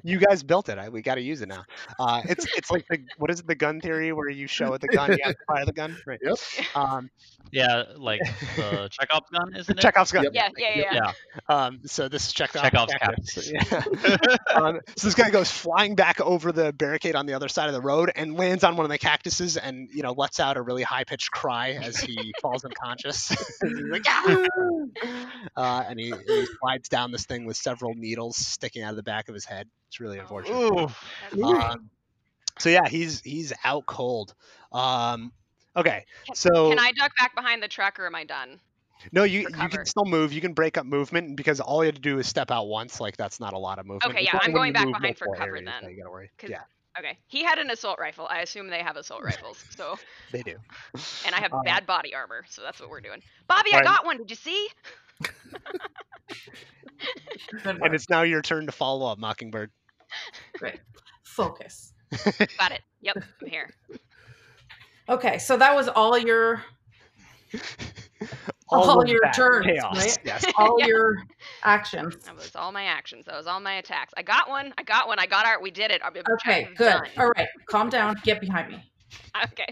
You 0.04 0.20
guys 0.20 0.44
built 0.44 0.70
it. 0.70 0.78
I, 0.78 0.90
we 0.90 1.02
got 1.02 1.16
to 1.16 1.22
use 1.22 1.42
it 1.42 1.48
now. 1.50 1.64
Uh, 2.00 2.22
it's 2.26 2.46
it's 2.56 2.70
like 2.72 2.86
the 2.90 3.00
what 3.18 3.32
is 3.32 3.40
it 3.40 3.48
the 3.48 3.56
gun 3.56 3.80
theory 3.82 4.12
where 4.14 4.30
you 4.30 4.48
show 4.48 4.74
it 4.74 4.82
the 4.82 4.88
gun, 4.88 5.12
you 5.12 5.20
have 5.24 5.34
to 5.34 5.44
fire 5.48 5.66
the 5.66 5.74
gun. 5.74 5.98
Right. 6.06 6.20
Yep. 6.24 6.38
Um, 6.76 7.10
Yeah, 7.52 7.84
like 7.98 8.22
the 8.56 8.90
Chekhov's 8.92 9.30
gun, 9.32 9.56
isn't 9.56 9.78
it? 9.78 9.82
Chekhov's 9.82 10.12
gun. 10.12 10.28
Yep. 10.32 10.34
Yeah, 10.34 10.50
yeah, 10.58 10.74
yeah. 10.76 10.92
Yeah. 10.92 11.12
Um, 11.50 11.80
so 11.86 12.10
this 12.10 12.28
is 12.28 12.34
Chekhov. 12.34 12.62
Chekhov's 12.64 12.94
cactus. 12.94 13.52
Yeah. 13.52 13.84
um, 14.56 14.80
so 14.98 15.08
this 15.08 15.16
guy 15.16 15.30
goes 15.30 15.50
flying 15.50 15.96
back 15.96 16.20
over 16.20 16.52
the 16.52 16.74
barricade 16.74 17.16
on 17.16 17.26
the 17.26 17.34
other 17.34 17.48
side 17.48 17.68
of 17.68 17.74
the 17.74 17.82
road 17.82 18.12
and 18.16 18.36
lands 18.36 18.64
on 18.64 18.76
one 18.76 18.86
of 18.86 18.90
the 18.92 18.98
cactuses 18.98 19.58
and 19.58 19.90
you 19.94 20.04
know 20.04 20.12
lets 20.14 20.40
out 20.40 20.58
a 20.58 20.62
really 20.62 20.84
high 20.84 21.04
pitched 21.06 21.32
cry 21.32 21.72
as 21.82 21.98
he 21.98 22.34
falls 22.42 22.64
unconscious. 22.66 23.30
He's 23.30 23.74
like, 23.90 24.04
"Ah!" 24.08 24.46
uh, 25.56 25.84
and 25.88 26.00
he, 26.00 26.14
he 26.28 26.48
slides 26.68 26.90
down 26.90 27.12
this 27.12 27.26
thing 27.26 27.46
with 27.46 27.58
several 27.58 27.94
needles 27.96 28.38
sticking 28.38 28.84
out 28.84 28.92
of 28.92 28.96
the 28.96 29.04
back 29.04 29.30
of 29.30 29.34
his 29.34 29.46
head. 29.46 29.68
It's 29.90 30.00
really 30.00 30.20
unfortunate. 30.20 30.92
Um, 31.44 31.90
so 32.60 32.70
yeah, 32.70 32.88
he's 32.88 33.22
he's 33.22 33.54
out 33.64 33.86
cold. 33.86 34.34
Um, 34.72 35.32
okay, 35.76 36.06
so 36.34 36.70
Can 36.70 36.80
I 36.80 36.92
duck 36.92 37.12
back 37.18 37.36
behind 37.36 37.62
the 37.62 37.68
truck, 37.68 38.00
or 38.00 38.06
am 38.08 38.16
I 38.16 38.24
done? 38.24 38.60
no, 39.12 39.24
you 39.24 39.42
you 39.42 39.48
can 39.70 39.86
still 39.86 40.06
move. 40.06 40.34
You 40.34 40.42
can 40.42 40.54
break 40.54 40.78
up 40.78 40.86
movement 40.86 41.36
because 41.38 41.60
all 41.60 41.84
you 41.84 41.88
have 41.88 41.96
to 41.96 42.02
do 42.02 42.20
is 42.20 42.28
step 42.28 42.52
out 42.52 42.68
once. 42.68 43.00
Like 43.00 43.16
that's 43.16 43.40
not 43.40 43.54
a 43.54 43.58
lot 43.60 43.80
of 43.80 43.86
movement. 43.86 44.14
Okay, 44.16 44.24
yeah, 44.24 44.40
I'm 44.42 44.52
going 44.52 44.74
back 44.74 44.86
behind 44.92 45.18
for 45.18 45.28
cover 45.36 45.50
areas 45.58 45.66
then, 45.82 45.90
You 45.92 45.98
gotta 45.98 46.12
worry. 46.12 46.32
'cause- 46.38 46.50
Yeah, 46.50 46.62
Okay, 46.98 47.16
he 47.28 47.44
had 47.44 47.60
an 47.60 47.70
assault 47.70 48.00
rifle. 48.00 48.26
I 48.28 48.40
assume 48.40 48.70
they 48.70 48.80
have 48.82 48.98
assault 48.98 49.24
rifles. 49.24 49.64
So, 49.78 50.00
they 50.32 50.42
do. 50.42 50.56
and 51.28 51.36
I 51.36 51.40
have 51.40 51.54
Uh, 51.54 51.62
bad 51.64 51.86
body 51.86 52.16
armor, 52.16 52.44
so 52.50 52.64
that's 52.64 52.80
what 52.82 52.90
we're 52.90 53.02
doing. 53.02 53.22
Bobby, 53.48 53.70
I 53.72 53.78
Right. 53.78 53.86
got 53.86 54.04
one. 54.06 54.18
Did 54.18 54.32
you 54.32 54.36
see? 54.36 54.68
Good 57.64 57.80
And 57.82 57.94
it's 57.96 58.10
now 58.10 58.24
your 58.24 58.42
turn 58.42 58.66
to 58.66 58.72
follow 58.72 59.06
up, 59.12 59.20
Mockingbird. 59.20 59.72
Great. 60.58 60.80
Focus. 61.24 61.94
Got 62.58 62.72
it. 62.72 62.82
Yep, 63.02 63.18
I'm 63.42 63.48
here. 63.48 63.70
Okay, 65.10 65.38
so 65.38 65.56
that 65.58 65.74
was 65.76 65.88
all 65.88 66.18
your 66.18 66.64
All, 68.70 68.90
All 68.90 69.08
your 69.08 69.20
that 69.24 69.34
turns, 69.34 69.66
chaos. 69.66 69.96
right? 69.96 70.18
Yes. 70.26 70.46
all 70.58 70.76
Yeah. 70.80 70.88
your 70.88 71.16
actions. 71.64 72.18
That 72.26 72.36
was 72.36 72.54
all 72.56 72.72
my 72.74 72.84
actions. 72.84 73.26
That 73.26 73.36
was 73.38 73.48
all 73.48 73.62
my 73.62 73.76
attacks. 73.76 74.14
I 74.18 74.24
got 74.24 74.50
one. 74.50 74.74
I 74.78 74.84
got 74.84 75.08
one. 75.08 75.20
I 75.20 75.26
got 75.26 75.46
our. 75.46 75.62
We 75.62 75.72
did 75.72 75.90
it. 75.92 76.02
I'm 76.04 76.14
Okay, 76.34 76.68
good. 76.76 76.86
done. 76.92 77.08
All 77.18 77.30
right, 77.38 77.48
calm 77.70 77.90
down. 77.90 78.16
Get 78.24 78.42
behind 78.42 78.70
me. 78.70 78.84
Okay. 79.54 79.68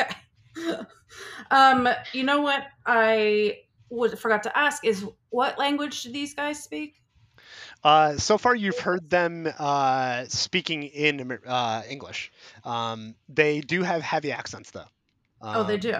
Okay. 0.00 0.78
Um, 1.50 1.88
you 2.12 2.22
know 2.24 2.40
what 2.40 2.64
I 2.86 3.58
would 3.90 4.18
forgot 4.18 4.42
to 4.44 4.56
ask 4.58 4.84
is 4.84 5.04
what 5.30 5.58
language 5.58 6.02
do 6.02 6.12
these 6.12 6.34
guys 6.34 6.62
speak? 6.62 7.02
Uh, 7.84 8.16
so 8.16 8.38
far, 8.38 8.54
you've 8.54 8.78
heard 8.78 9.08
them 9.10 9.48
uh, 9.58 10.24
speaking 10.28 10.84
in 10.84 11.38
uh, 11.46 11.82
English. 11.88 12.32
Um, 12.64 13.14
they 13.28 13.60
do 13.60 13.82
have 13.82 14.02
heavy 14.02 14.32
accents, 14.32 14.70
though. 14.70 14.86
oh, 15.54 15.64
they 15.64 15.76
Um, 15.76 15.80
do. 15.80 15.94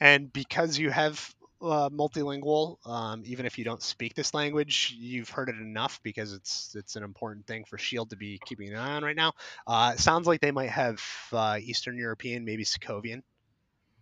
And 0.00 0.32
because 0.32 0.78
you 0.78 0.90
have 0.90 1.34
uh, 1.62 1.88
multilingual, 1.90 2.76
um, 2.86 3.22
even 3.24 3.46
if 3.46 3.58
you 3.58 3.64
don't 3.64 3.82
speak 3.82 4.14
this 4.14 4.34
language, 4.34 4.94
you've 4.98 5.30
heard 5.30 5.48
it 5.48 5.56
enough 5.56 6.00
because 6.02 6.32
it's 6.32 6.74
it's 6.76 6.96
an 6.96 7.02
important 7.02 7.46
thing 7.46 7.64
for 7.64 7.78
Shield 7.78 8.10
to 8.10 8.16
be 8.16 8.38
keeping 8.44 8.68
an 8.68 8.76
eye 8.76 8.96
on 8.96 9.04
right 9.04 9.16
now. 9.16 9.32
Uh, 9.66 9.92
it 9.94 10.00
sounds 10.00 10.26
like 10.26 10.40
they 10.40 10.50
might 10.50 10.70
have 10.70 11.02
uh, 11.32 11.58
Eastern 11.60 11.96
European, 11.96 12.44
maybe 12.44 12.64
Sokovian. 12.64 13.22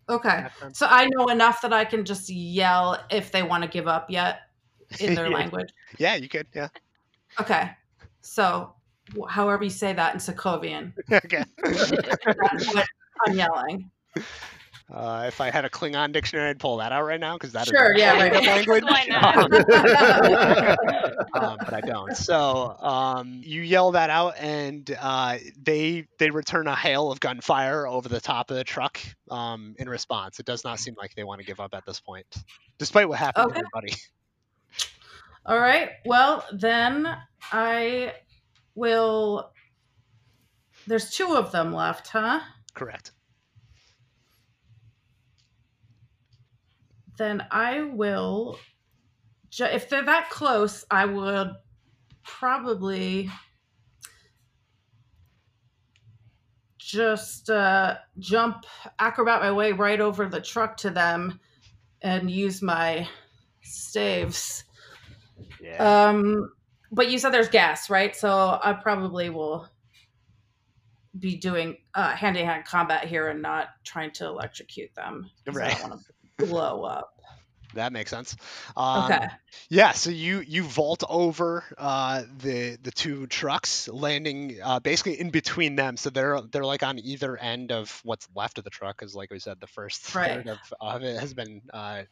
Okay. 0.09 0.47
So 0.73 0.87
I 0.89 1.09
know 1.13 1.27
enough 1.27 1.63
that 1.63 1.73
I 1.73 1.85
can 1.85 2.05
just 2.05 2.31
yell 2.31 3.05
if 3.11 3.33
they 3.33 3.43
want 3.43 3.65
to 3.65 3.69
give 3.69 3.89
up 3.89 4.11
yet 4.11 4.43
in 5.01 5.15
their 5.15 5.27
Yeah. 5.31 5.35
language. 5.35 5.69
Yeah, 5.99 6.15
you 6.15 6.29
could. 6.29 6.47
Yeah. 6.55 6.69
Okay. 7.41 7.71
So 8.21 8.75
however 9.29 9.65
you 9.65 9.71
say 9.71 9.93
that 9.93 10.15
in 10.15 10.21
Sokovian, 10.21 10.93
okay. 11.13 11.45
I'm 13.27 13.35
yelling. 13.35 13.91
Uh, 14.89 15.25
if 15.27 15.41
I 15.41 15.51
had 15.51 15.65
a 15.65 15.69
Klingon 15.69 16.13
dictionary, 16.13 16.51
I'd 16.51 16.61
pull 16.61 16.77
that 16.77 16.93
out 16.93 17.03
right 17.05 17.19
now 17.19 17.35
because 17.35 17.53
that 17.53 17.63
is 17.67 17.71
Sure, 17.71 17.93
a 17.93 17.99
yeah, 17.99 18.13
right. 18.13 18.33
language. 18.33 18.85
Why 18.85 19.05
not? 19.09 19.37
um, 21.35 21.59
but 21.65 21.75
I 21.75 21.81
don't. 21.81 22.17
So 22.17 22.77
um, 22.81 23.41
you 23.45 23.63
yell 23.63 23.91
that 23.93 24.11
out, 24.11 24.35
and 24.39 24.97
uh, 25.01 25.39
they 25.61 26.07
they 26.21 26.31
return 26.31 26.69
a 26.69 26.77
hail 26.77 27.11
of 27.11 27.19
gunfire 27.19 27.89
over 27.89 28.09
the 28.09 28.21
top 28.21 28.53
of 28.53 28.57
the 28.57 28.63
truck 28.65 29.01
um, 29.29 29.75
in 29.81 29.89
response. 29.89 30.39
It 30.39 30.47
does 30.47 30.63
not 30.63 30.79
seem 30.79 30.95
like 30.97 31.17
they 31.17 31.25
want 31.25 31.41
to 31.41 31.47
give 31.47 31.59
up 31.59 31.75
at 31.75 31.85
this 31.85 31.99
point, 31.99 32.27
despite 32.79 33.09
what 33.09 33.19
happened 33.19 33.47
Okay. 33.51 33.61
to 33.61 33.67
everybody. 33.75 33.95
All 35.47 35.59
right. 35.59 35.91
Well, 36.05 36.45
then 36.53 37.09
I 37.51 38.13
will. 38.77 39.51
There's 40.87 41.11
two 41.11 41.35
of 41.35 41.51
them 41.51 41.73
left, 41.73 42.07
huh? 42.07 42.39
Correct. 42.75 43.11
Then 47.17 47.47
I 47.51 47.83
will. 47.83 48.59
Ju- 49.51 49.65
if 49.65 49.89
they're 49.89 50.05
that 50.05 50.29
close, 50.31 50.85
I 50.91 51.07
would 51.07 51.53
probably 52.23 53.31
just 56.79 57.51
uh, 57.51 57.97
jump, 58.19 58.65
acrobat 58.99 59.41
my 59.41 59.51
way 59.53 59.73
right 59.73 60.01
over 60.01 60.27
the 60.29 60.41
truck 60.41 60.77
to 60.79 60.91
them, 60.91 61.41
and 62.03 62.31
use 62.31 62.63
my 62.63 63.09
staves. 63.63 64.65
Yeah. 65.61 66.09
Um, 66.09 66.53
but 66.93 67.11
you 67.11 67.19
said 67.19 67.31
there's 67.31 67.49
gas, 67.49 67.91
right? 67.91 68.15
So 68.15 68.61
I 68.63 68.73
probably 68.75 69.31
will 69.31 69.69
be 71.19 71.37
doing 71.37 71.79
uh, 71.95 72.11
hand-to-hand 72.15 72.67
combat 72.67 73.05
here 73.07 73.29
and 73.29 73.41
not 73.41 73.69
trying 73.85 74.11
to 74.13 74.27
electrocute 74.27 74.95
them. 74.95 75.31
'cause 75.45 75.57
I 75.57 75.61
Right. 75.61 75.79
don't 75.79 75.91
want 75.91 76.01
to 76.01 76.07
blow 76.39 76.83
up. 76.85 77.11
that 77.75 77.93
makes 77.93 78.11
sense. 78.11 78.37
Um, 78.77 79.05
Okay. 79.05 79.27
Yeah, 79.69 79.93
so 79.93 80.11
you 80.11 80.41
you 80.41 80.63
vault 80.63 81.03
over 81.09 81.65
uh, 81.79 82.23
the 82.39 82.77
the 82.83 82.91
two 82.91 83.27
trucks, 83.27 83.89
landing 83.89 84.59
uh, 84.63 84.81
basically 84.81 85.19
in 85.21 85.31
between 85.31 85.77
them. 85.77 85.97
So 85.97 86.11
they're 86.11 86.41
they're 86.53 86.65
like 86.65 86.83
on 86.83 86.99
either 86.99 87.37
end 87.37 87.73
of 87.73 88.01
what's 88.05 88.29
left 88.35 88.59
of 88.59 88.65
the 88.65 88.71
truck, 88.71 88.97
because 88.99 89.15
like 89.15 89.31
we 89.31 89.39
said, 89.39 89.59
the 89.61 89.67
first 89.67 90.15
Right. 90.15 90.45
third 90.45 90.47
of, 90.49 90.59
of 90.81 91.03
it 91.03 91.19
has 91.19 91.35
been 91.35 91.63
uh, 91.73 92.03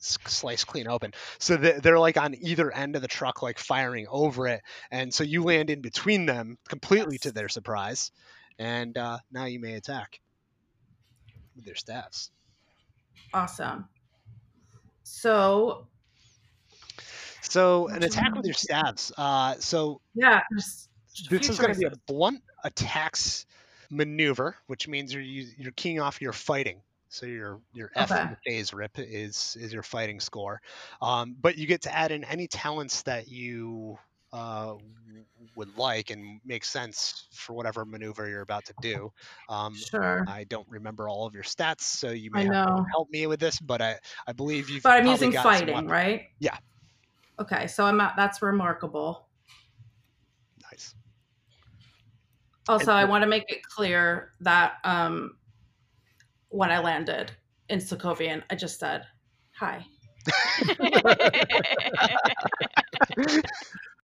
sliced 0.00 0.66
clean 0.66 0.86
open. 0.88 1.12
So 1.38 1.56
they- 1.56 1.78
they're 1.80 1.98
like 1.98 2.16
on 2.16 2.34
either 2.40 2.70
end 2.72 2.94
of 2.96 3.02
the 3.02 3.08
truck, 3.08 3.42
like 3.42 3.58
firing 3.58 4.06
over 4.10 4.46
it, 4.48 4.60
and 4.90 5.12
so 5.14 5.24
you 5.24 5.42
land 5.44 5.70
in 5.70 5.80
between 5.80 6.26
them, 6.26 6.58
completely 6.68 7.18
to 7.18 7.32
their 7.32 7.48
surprise, 7.48 8.12
and 8.58 8.96
uh, 8.98 9.18
now 9.32 9.46
you 9.46 9.60
may 9.60 9.74
attack. 9.74 10.20
with 11.56 11.66
your 11.66 11.76
stats. 11.76 12.30
Awesome. 13.32 13.88
So 15.02 15.86
So 17.42 17.88
an 17.88 18.02
attack 18.02 18.34
with 18.34 18.44
your 18.44 18.54
staves. 18.54 19.12
Uh, 19.16 19.54
so 19.58 20.00
yeah, 20.14 20.42
this 21.30 21.48
is 21.48 21.58
going 21.58 21.72
to 21.72 21.78
be 21.78 21.86
a 21.86 21.92
blunt 22.06 22.42
attacks 22.64 23.46
maneuver, 23.90 24.56
which 24.66 24.88
means 24.88 25.12
you're 25.12 25.22
you're 25.22 25.72
keying 25.72 26.00
off 26.00 26.20
your 26.20 26.32
fighting. 26.32 26.82
So 27.08 27.26
your 27.26 27.60
your 27.72 27.90
F 27.94 28.10
Okay. 28.10 28.26
FASERIP 28.46 28.90
is 28.98 29.56
is 29.58 29.72
your 29.72 29.82
fighting 29.82 30.20
score, 30.20 30.60
um, 31.00 31.36
but 31.40 31.56
you 31.56 31.66
get 31.66 31.82
to 31.82 31.94
add 31.94 32.12
in 32.12 32.24
any 32.24 32.46
talents 32.48 33.02
that 33.02 33.28
you 33.28 33.98
uh, 34.32 34.74
would 35.54 35.76
like 35.76 36.10
and 36.10 36.40
make 36.44 36.64
sense 36.64 37.26
for 37.32 37.52
whatever 37.52 37.84
maneuver 37.84 38.28
you're 38.28 38.42
about 38.42 38.64
to 38.66 38.74
do. 38.80 39.12
Um, 39.48 39.74
Sure. 39.74 40.24
I 40.28 40.44
don't 40.44 40.68
remember 40.68 41.08
all 41.08 41.26
of 41.26 41.34
your 41.34 41.42
stats, 41.42 41.82
so 41.82 42.10
you 42.10 42.30
I 42.34 42.44
may 42.44 42.54
have 42.54 42.66
to 42.66 42.84
help 42.90 43.10
me 43.10 43.26
with 43.26 43.40
this, 43.40 43.58
but 43.58 43.80
I 43.80 43.98
I 44.26 44.32
believe 44.32 44.70
you've. 44.70 44.82
But 44.82 45.00
I'm 45.00 45.06
using 45.06 45.30
got 45.30 45.42
fighting, 45.42 45.88
right? 45.88 46.26
Yeah. 46.38 46.56
Okay, 47.40 47.66
so 47.66 47.84
I'm 47.84 48.00
at, 48.00 48.14
that's 48.16 48.42
remarkable. 48.42 49.28
Nice. 50.70 50.94
Also, 52.68 52.90
And- 52.90 53.00
I 53.00 53.04
want 53.04 53.22
to 53.22 53.28
make 53.28 53.50
it 53.50 53.62
clear 53.62 54.32
that 54.40 54.74
um, 54.84 55.36
when 56.48 56.70
I 56.70 56.80
landed 56.80 57.32
in 57.68 57.78
Sokovian, 57.78 58.42
I 58.50 58.56
just 58.56 58.78
said 58.78 59.06
hi. 59.52 59.84